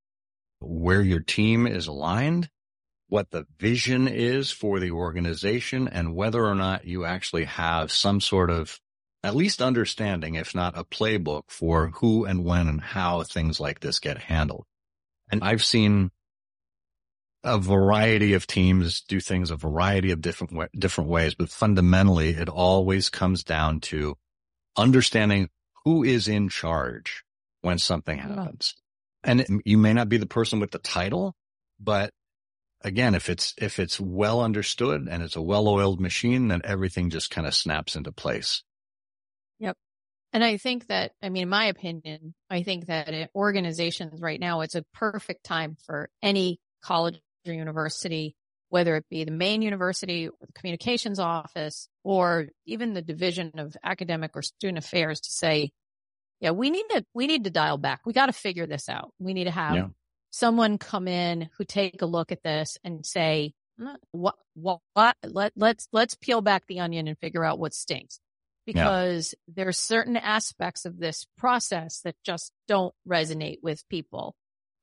[0.60, 2.48] where your team is aligned,
[3.08, 8.20] what the vision is for the organization, and whether or not you actually have some
[8.20, 8.80] sort of
[9.22, 13.80] at least understanding, if not a playbook for who and when and how things like
[13.80, 14.64] this get handled.
[15.30, 16.10] And I've seen
[17.42, 22.48] a variety of teams do things a variety of different different ways, but fundamentally it
[22.48, 24.16] always comes down to
[24.76, 25.48] understanding
[25.84, 27.24] who is in charge
[27.62, 28.74] when something happens.
[29.22, 31.34] And it, you may not be the person with the title,
[31.80, 32.10] but
[32.86, 37.30] again, if it's, if it's well understood and it's a well-oiled machine, then everything just
[37.30, 38.62] kind of snaps into place.
[39.58, 39.76] Yep.
[40.32, 44.60] And I think that, I mean, in my opinion, I think that organizations right now,
[44.60, 48.36] it's a perfect time for any college or university,
[48.68, 53.76] whether it be the main university or the communications office or even the division of
[53.82, 55.70] academic or student affairs to say,
[56.40, 58.00] yeah, we need to, we need to dial back.
[58.06, 59.10] We got to figure this out.
[59.18, 59.86] We need to have yeah.
[60.30, 63.54] Someone come in who take a look at this and say,
[64.10, 68.20] what, what, what, let, let's, let's peel back the onion and figure out what stinks
[68.66, 69.54] because yeah.
[69.54, 74.34] there are certain aspects of this process that just don't resonate with people.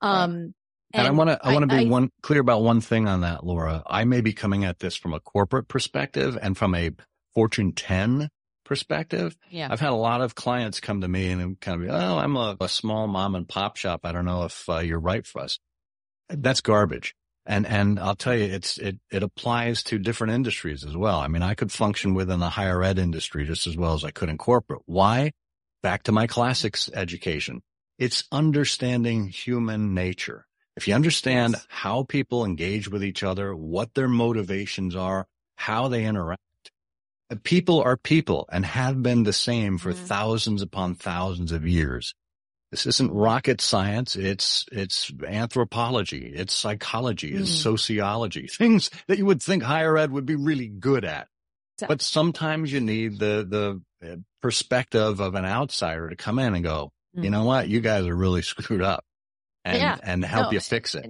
[0.01, 0.53] Um,
[0.93, 3.07] and, and I want to, I want to be I, one clear about one thing
[3.07, 3.83] on that, Laura.
[3.85, 6.91] I may be coming at this from a corporate perspective and from a
[7.33, 8.29] Fortune 10
[8.63, 9.35] perspective.
[9.49, 9.67] Yeah.
[9.71, 12.35] I've had a lot of clients come to me and kind of, be, oh, I'm
[12.35, 14.01] a, a, small mom and pop shop.
[14.03, 15.59] I don't know if uh, you're right for us.
[16.29, 17.15] That's garbage.
[17.45, 21.19] And, and I'll tell you, it's, it, it applies to different industries as well.
[21.19, 24.11] I mean, I could function within the higher ed industry just as well as I
[24.11, 24.81] could in corporate.
[24.85, 25.31] Why?
[25.81, 27.61] Back to my classics education.
[27.99, 30.45] It's understanding human nature.
[30.75, 31.67] If you understand yes.
[31.69, 36.41] how people engage with each other, what their motivations are, how they interact,
[37.35, 40.05] people are people and have been the same for mm-hmm.
[40.05, 42.13] thousands upon thousands of years.
[42.71, 44.15] This isn't rocket science.
[44.15, 46.33] It's, it's anthropology.
[46.35, 47.31] It's psychology.
[47.31, 47.43] Mm-hmm.
[47.43, 48.47] It's sociology.
[48.51, 51.27] Things that you would think higher ed would be really good at.
[51.87, 53.45] But sometimes you need the,
[54.01, 57.23] the uh, perspective of an outsider to come in and go, mm.
[57.23, 57.67] you know what?
[57.67, 59.03] You guys are really screwed up
[59.65, 59.97] and, yeah.
[60.01, 61.05] and help no, you fix it.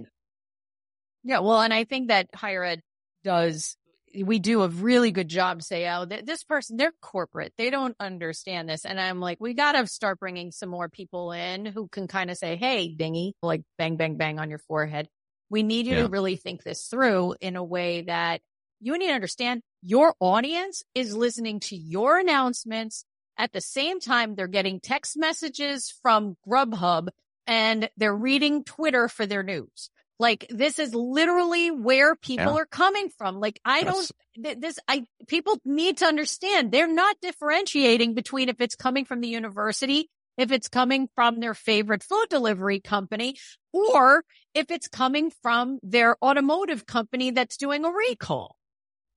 [1.22, 1.38] Yeah.
[1.38, 2.82] Well, and I think that higher ed
[3.22, 3.76] does
[4.22, 7.52] we do a really good job say, oh, this person, they're corporate.
[7.56, 8.84] They don't understand this.
[8.84, 12.30] And I'm like, we got to start bringing some more people in who can kind
[12.30, 15.08] of say, Hey, dingy, like bang, bang, bang on your forehead.
[15.50, 16.02] We need you yeah.
[16.02, 18.40] to really think this through in a way that
[18.80, 23.04] you need to understand your audience is listening to your announcements.
[23.36, 27.08] At the same time, they're getting text messages from Grubhub
[27.46, 29.90] and they're reading Twitter for their news.
[30.18, 32.60] Like this is literally where people yeah.
[32.60, 33.40] are coming from.
[33.40, 34.12] Like I That's...
[34.36, 39.20] don't, this, I, people need to understand they're not differentiating between if it's coming from
[39.20, 43.36] the university, if it's coming from their favorite food delivery company,
[43.72, 48.56] or if it's coming from their automotive company that's doing a recall.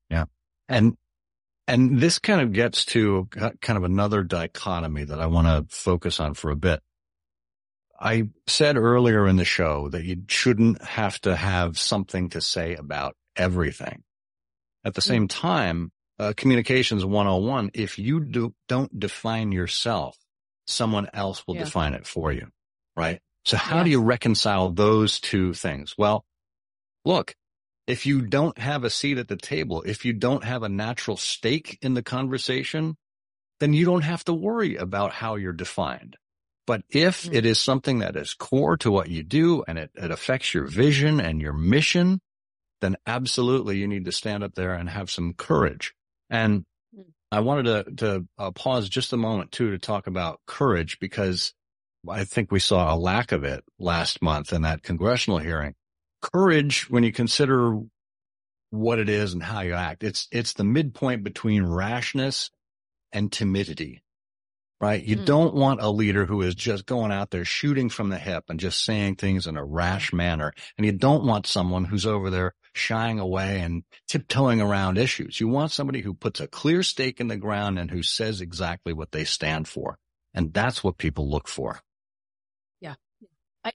[0.10, 0.26] Yeah.
[0.68, 0.98] And,
[1.68, 6.20] and this kind of gets to kind of another dichotomy that I want to focus
[6.20, 6.82] on for a bit.
[8.00, 12.76] I said earlier in the show that you shouldn't have to have something to say
[12.76, 14.04] about everything.
[14.84, 20.18] At the same time, uh, communications 101, if you do, don't define yourself,
[20.66, 21.64] someone else will yeah.
[21.64, 22.48] define it for you.
[22.96, 23.20] Right.
[23.46, 23.86] So how yes.
[23.86, 25.96] do you reconcile those two things?
[25.98, 26.24] Well,
[27.06, 27.36] look,
[27.88, 31.18] if you don't have a seat at the table, if you don't have a natural
[31.18, 32.98] stake in the conversation,
[33.60, 36.18] then you don't have to worry about how you're defined.
[36.68, 37.34] But if mm-hmm.
[37.34, 40.66] it is something that is core to what you do and it, it affects your
[40.66, 42.20] vision and your mission,
[42.82, 45.96] then absolutely you need to stand up there and have some courage.
[46.30, 46.66] And
[46.96, 47.06] mm.
[47.32, 51.54] I wanted to, to uh, pause just a moment too to talk about courage because
[52.08, 55.74] I think we saw a lack of it last month in that congressional hearing.
[56.22, 57.80] Courage, when you consider
[58.72, 62.52] what it is and how you act, it's, it's the midpoint between rashness
[63.14, 64.02] and timidity
[64.80, 65.04] right?
[65.04, 65.26] You mm.
[65.26, 68.60] don't want a leader who is just going out there shooting from the hip and
[68.60, 70.54] just saying things in a rash manner.
[70.78, 75.40] And you don't want someone who's over there shying away and tiptoeing around issues.
[75.40, 78.94] You want somebody who puts a clear stake in the ground and who says exactly
[78.94, 79.98] what they stand for.
[80.34, 81.80] And that's what people look for.
[82.80, 82.96] Yeah.
[83.64, 83.74] I,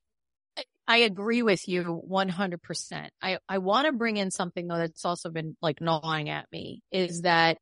[0.86, 3.08] I agree with you 100%.
[3.20, 6.82] I, I want to bring in something though that's also been like gnawing at me
[6.92, 7.58] is that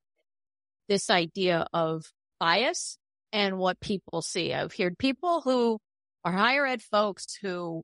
[0.89, 2.05] this idea of
[2.39, 2.99] bias
[3.33, 4.53] and what people see.
[4.53, 5.79] I've heard people who
[6.25, 7.83] are higher ed folks who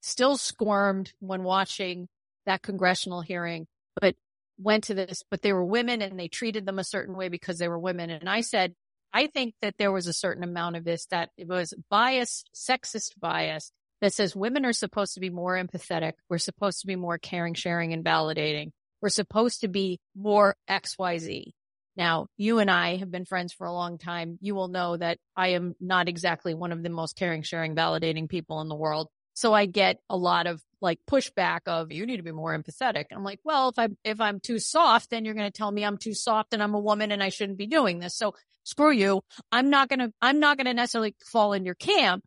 [0.00, 2.08] still squirmed when watching
[2.46, 3.66] that congressional hearing,
[4.00, 4.14] but
[4.58, 7.58] went to this, but they were women and they treated them a certain way because
[7.58, 8.10] they were women.
[8.10, 8.74] And I said,
[9.12, 13.18] I think that there was a certain amount of this that it was bias, sexist
[13.18, 16.12] bias that says women are supposed to be more empathetic.
[16.28, 18.70] We're supposed to be more caring, sharing and validating.
[19.00, 21.52] We're supposed to be more XYZ.
[21.98, 24.38] Now, you and I have been friends for a long time.
[24.40, 28.28] You will know that I am not exactly one of the most caring, sharing, validating
[28.28, 29.08] people in the world.
[29.34, 33.06] So I get a lot of like pushback of you need to be more empathetic.
[33.10, 35.84] I'm like, well, if I if I'm too soft, then you're going to tell me
[35.84, 38.16] I'm too soft and I'm a woman and I shouldn't be doing this.
[38.16, 39.22] So screw you.
[39.50, 42.24] I'm not going to I'm not going to necessarily fall in your camp,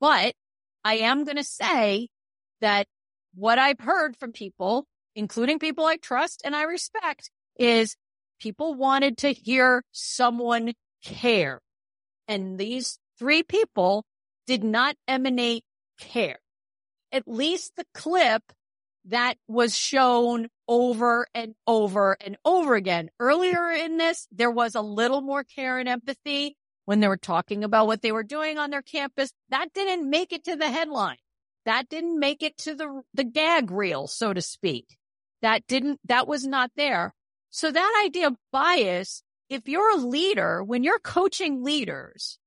[0.00, 0.34] but
[0.82, 2.08] I am going to say
[2.62, 2.86] that
[3.34, 7.96] what I've heard from people, including people I trust and I respect, is
[8.38, 11.60] people wanted to hear someone care.
[12.26, 14.04] And these three people
[14.46, 15.64] did not emanate
[15.98, 16.38] care.
[17.12, 18.42] At least the clip
[19.06, 23.10] that was shown over and over and over again.
[23.18, 27.64] Earlier in this, there was a little more care and empathy when they were talking
[27.64, 29.32] about what they were doing on their campus.
[29.48, 31.16] That didn't make it to the headline.
[31.64, 34.96] That didn't make it to the, the gag reel, so to speak.
[35.42, 37.14] That didn't, that was not there.
[37.50, 42.38] So that idea of bias, if you're a leader, when you're coaching leaders,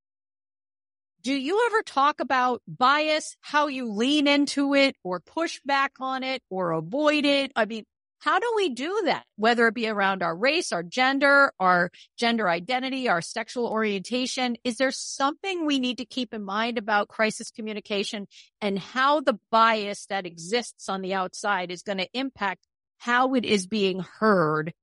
[1.24, 6.24] do you ever talk about bias, how you lean into it or push back on
[6.24, 7.52] it or avoid it?
[7.56, 7.86] I mean,
[8.20, 9.26] how do we do that?
[9.36, 14.58] Whether it be around our race, our gender, our gender identity, our sexual orientation.
[14.64, 18.28] Is there something we need to keep in mind about crisis communication
[18.62, 22.68] and how the bias that exists on the outside is going to impact
[23.00, 24.74] how it is being heard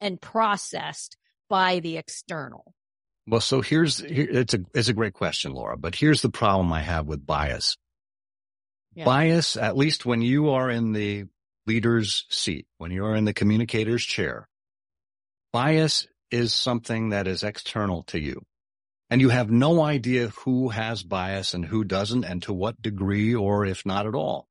[0.00, 1.16] and processed
[1.48, 2.74] by the external?
[3.26, 6.72] Well, so here's, here, it's a, it's a great question, Laura, but here's the problem
[6.72, 7.76] I have with bias.
[8.94, 9.04] Yeah.
[9.04, 11.26] Bias, at least when you are in the
[11.66, 14.48] leader's seat, when you're in the communicator's chair,
[15.52, 18.42] bias is something that is external to you.
[19.10, 23.34] And you have no idea who has bias and who doesn't and to what degree
[23.34, 24.47] or if not at all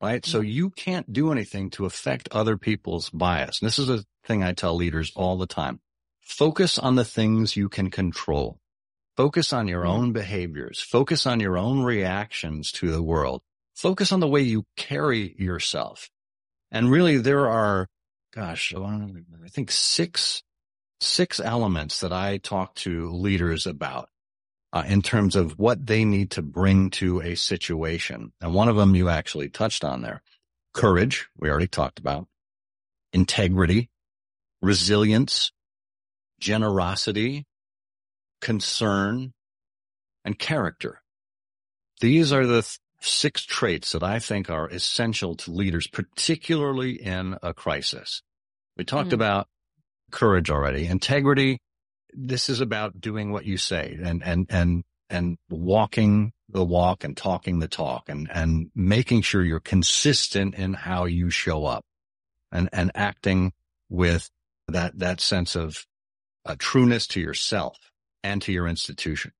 [0.00, 0.24] right?
[0.24, 0.48] So mm-hmm.
[0.48, 3.60] you can't do anything to affect other people's bias.
[3.60, 5.80] And this is a thing I tell leaders all the time.
[6.20, 8.60] Focus on the things you can control.
[9.16, 10.80] Focus on your own behaviors.
[10.80, 13.42] Focus on your own reactions to the world.
[13.74, 16.10] Focus on the way you carry yourself.
[16.70, 17.88] And really there are,
[18.32, 20.42] gosh, I think six,
[21.00, 24.08] six elements that I talk to leaders about
[24.72, 28.32] uh, in terms of what they need to bring to a situation.
[28.40, 30.22] And one of them you actually touched on there.
[30.74, 32.26] Courage, we already talked about.
[33.12, 33.88] Integrity,
[34.60, 35.50] resilience,
[36.38, 37.46] generosity,
[38.40, 39.32] concern,
[40.24, 41.00] and character.
[42.00, 47.36] These are the th- six traits that I think are essential to leaders, particularly in
[47.42, 48.22] a crisis.
[48.76, 49.14] We talked mm.
[49.14, 49.48] about
[50.10, 50.86] courage already.
[50.86, 51.60] Integrity.
[52.12, 57.16] This is about doing what you say and, and, and, and walking the walk and
[57.16, 61.84] talking the talk and, and making sure you're consistent in how you show up
[62.50, 63.52] and, and acting
[63.88, 64.30] with
[64.68, 65.86] that, that sense of
[66.46, 67.76] uh, trueness to yourself
[68.22, 69.32] and to your institution.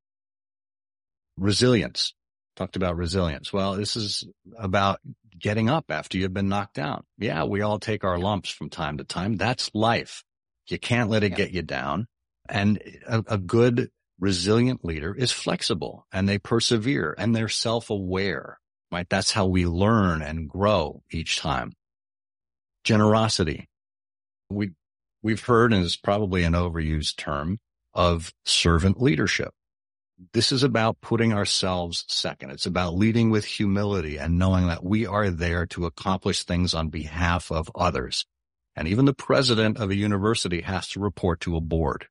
[1.37, 2.15] Resilience.
[2.57, 3.53] Talked about resilience.
[3.53, 4.27] Well, this is
[4.59, 4.99] about
[5.39, 7.05] getting up after you've been knocked down.
[7.17, 9.37] Yeah, we all take our lumps from time to time.
[9.37, 10.25] That's life.
[10.67, 11.37] You can't let it yeah.
[11.37, 12.09] get you down.
[12.49, 18.59] And a, a good resilient leader is flexible and they persevere and they're self-aware,
[18.91, 19.09] right?
[19.09, 21.73] That's how we learn and grow each time.
[22.85, 23.69] Generosity.
[24.51, 24.71] We,
[25.23, 27.59] we've heard, and it's probably an overused term,
[27.95, 29.51] of servant leadership.
[30.33, 32.51] This is about putting ourselves second.
[32.51, 36.89] It's about leading with humility and knowing that we are there to accomplish things on
[36.89, 38.25] behalf of others.
[38.75, 42.07] And even the president of a university has to report to a board,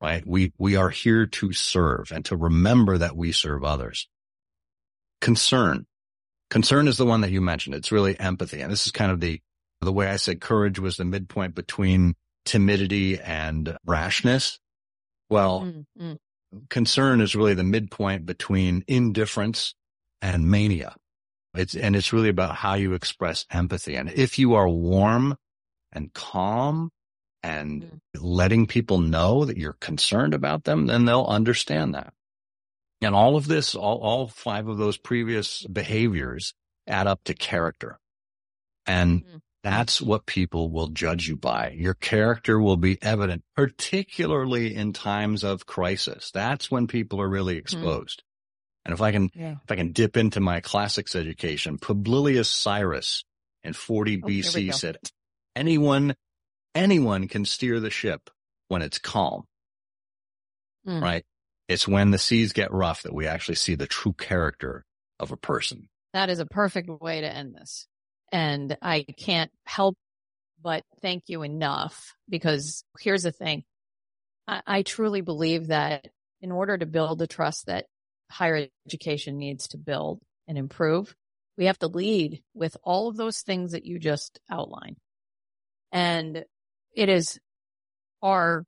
[0.00, 0.24] right?
[0.26, 4.08] We, we are here to serve and to remember that we serve others.
[5.20, 5.86] Concern.
[6.50, 7.74] Concern is the one that you mentioned.
[7.74, 8.60] It's really empathy.
[8.60, 9.40] And this is kind of the,
[9.80, 14.58] the way I said courage was the midpoint between timidity and rashness.
[15.28, 16.14] Well, mm-hmm.
[16.70, 19.74] concern is really the midpoint between indifference
[20.22, 20.94] and mania.
[21.54, 23.96] It's, and it's really about how you express empathy.
[23.96, 25.36] And if you are warm
[25.92, 26.90] and calm
[27.42, 27.96] and mm-hmm.
[28.14, 32.12] letting people know that you're concerned about them, then they'll understand that.
[33.00, 36.54] And all of this, all, all five of those previous behaviors
[36.86, 37.98] add up to character.
[38.86, 39.36] And mm-hmm.
[39.64, 41.74] That's what people will judge you by.
[41.76, 46.30] Your character will be evident, particularly in times of crisis.
[46.32, 47.60] That's when people are really hmm.
[47.60, 48.20] exposed.
[48.20, 48.24] Mm.
[48.84, 49.56] And if I can, yeah.
[49.62, 53.24] if I can dip into my classics education, Publilius Syrus
[53.64, 54.96] in 40 oh, BC said,
[55.54, 56.14] anyone,
[56.78, 58.30] anyone can steer the ship
[58.68, 59.44] when it's calm.
[60.86, 61.02] Mm.
[61.02, 61.24] Right?
[61.68, 64.84] It's when the seas get rough that we actually see the true character
[65.20, 65.88] of a person.
[66.14, 67.86] That is a perfect way to end this.
[68.32, 69.96] And I can't help
[70.62, 73.64] but thank you enough because here's the thing.
[74.46, 76.08] I, I truly believe that
[76.40, 77.86] in order to build the trust that
[78.30, 81.14] higher education needs to build and improve,
[81.56, 84.96] we have to lead with all of those things that you just outlined.
[85.92, 86.44] And
[86.98, 87.38] it is
[88.22, 88.64] our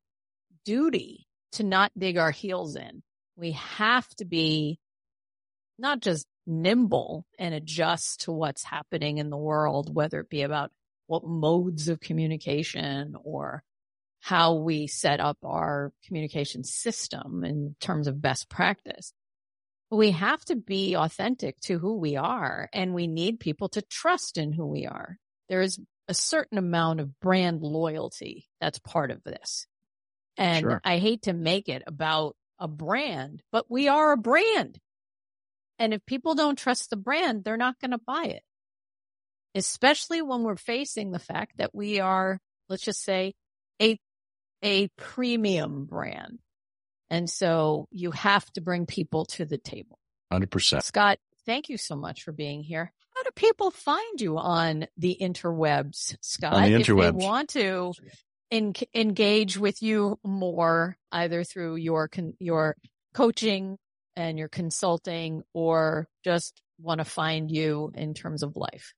[0.65, 3.03] duty to not dig our heels in.
[3.37, 4.79] We have to be
[5.81, 10.71] not just nimble and adjust to what's happening in the world, whether it be about
[11.09, 13.65] what modes of communication or
[14.21, 19.13] how we set up our communication system in terms of best practice.
[19.91, 24.39] We have to be authentic to who we are and we need people to trust
[24.39, 25.19] in who we are.
[25.49, 25.81] There is
[26.11, 29.69] a certain amount of brand loyalty that's part of this.
[30.37, 30.81] And sure.
[30.85, 34.77] I hate to make it about a brand, but we are a brand.
[35.79, 38.43] And if people don't trust the brand, they're not going to buy it.
[39.55, 43.35] Especially when we're facing the fact that we are, let's just say,
[43.81, 43.97] a,
[44.65, 46.41] a premium brand.
[47.09, 50.01] And so you have to bring people to the table.
[50.33, 50.83] 100%.
[50.83, 52.93] Scott, thank you so much for being here.
[53.15, 56.55] How do people find you on the interwebs, Scott?
[56.55, 57.09] On the interwebs.
[57.09, 57.93] If they want to
[58.51, 62.09] in, engage with you more, either through your,
[62.39, 62.77] your
[63.15, 63.79] coaching
[64.17, 68.95] and you're consulting or just want to find you in terms of life?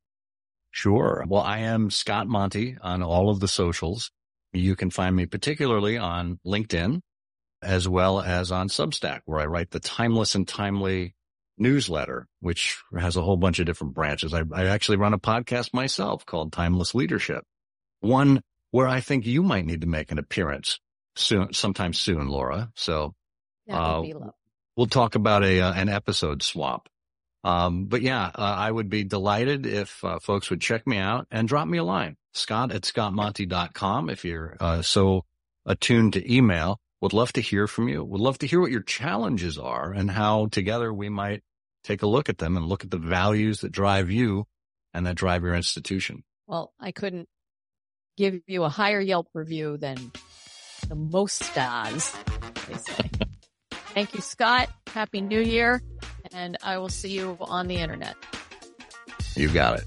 [0.70, 1.24] Sure.
[1.28, 4.10] Well, I am Scott Monty on all of the socials.
[4.52, 7.00] You can find me particularly on LinkedIn
[7.62, 11.14] as well as on Substack where I write the timeless and timely
[11.58, 14.34] newsletter, which has a whole bunch of different branches.
[14.34, 17.44] I, I actually run a podcast myself called Timeless Leadership,
[18.00, 20.80] one where I think you might need to make an appearance
[21.16, 22.70] soon, sometime soon, Laura.
[22.74, 23.14] So,
[23.70, 24.02] uh,
[24.76, 26.88] we'll talk about a uh, an episode swap.
[27.44, 31.26] Um, but yeah, uh, I would be delighted if uh, folks would check me out
[31.30, 32.16] and drop me a line.
[32.34, 35.24] Scott at scottmonty.com if you're uh, so
[35.66, 36.80] attuned to email.
[37.02, 38.04] Would love to hear from you.
[38.04, 41.42] Would love to hear what your challenges are and how together we might
[41.82, 44.46] take a look at them and look at the values that drive you
[44.94, 46.22] and that drive your institution.
[46.46, 47.28] Well, I couldn't
[48.16, 50.12] give you a higher Yelp review than
[50.88, 52.14] the most stars,
[52.68, 53.10] they say.
[53.94, 54.68] Thank you, Scott.
[54.86, 55.82] Happy New Year.
[56.32, 58.14] And I will see you on the internet.
[59.34, 59.84] You got it.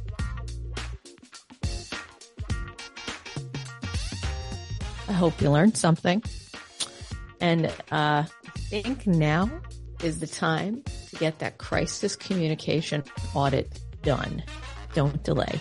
[5.08, 6.22] I hope you learned something.
[7.42, 8.28] And uh, I
[8.70, 9.50] think now
[10.04, 14.44] is the time to get that crisis communication audit done.
[14.94, 15.60] Don't delay.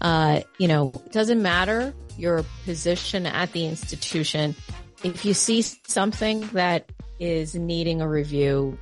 [0.00, 4.54] Uh, you know, it doesn't matter your position at the institution.
[5.02, 8.78] If you see something that is needing a review,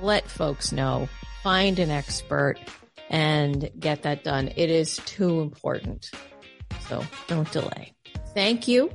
[0.00, 1.08] let folks know,
[1.42, 2.56] find an expert
[3.08, 4.48] and get that done.
[4.56, 6.10] It is too important.
[6.88, 7.92] So don't delay.
[8.34, 8.90] Thank you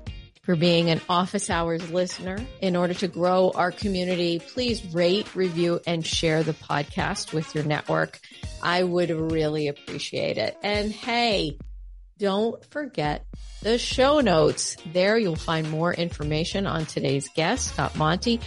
[0.51, 2.37] for being an office hours listener.
[2.59, 7.63] In order to grow our community, please rate, review, and share the podcast with your
[7.63, 8.19] network.
[8.61, 10.57] I would really appreciate it.
[10.61, 11.57] And hey,
[12.17, 13.25] don't forget
[13.61, 14.75] the show notes.
[14.91, 18.41] There you'll find more information on today's guest, Scott Monty,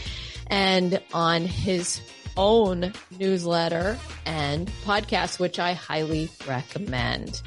[0.49, 2.03] and on his
[2.37, 3.97] own newsletter
[4.27, 7.41] and podcast, which I highly recommend.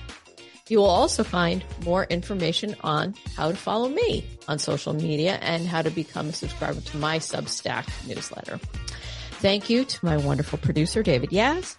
[0.69, 5.65] You will also find more information on how to follow me on social media and
[5.65, 8.59] how to become a subscriber to my Substack newsletter.
[9.39, 11.77] Thank you to my wonderful producer, David Yaz.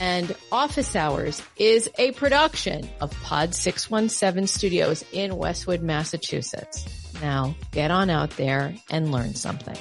[0.00, 6.86] And Office Hours is a production of Pod 617 Studios in Westwood, Massachusetts.
[7.20, 9.76] Now get on out there and learn something.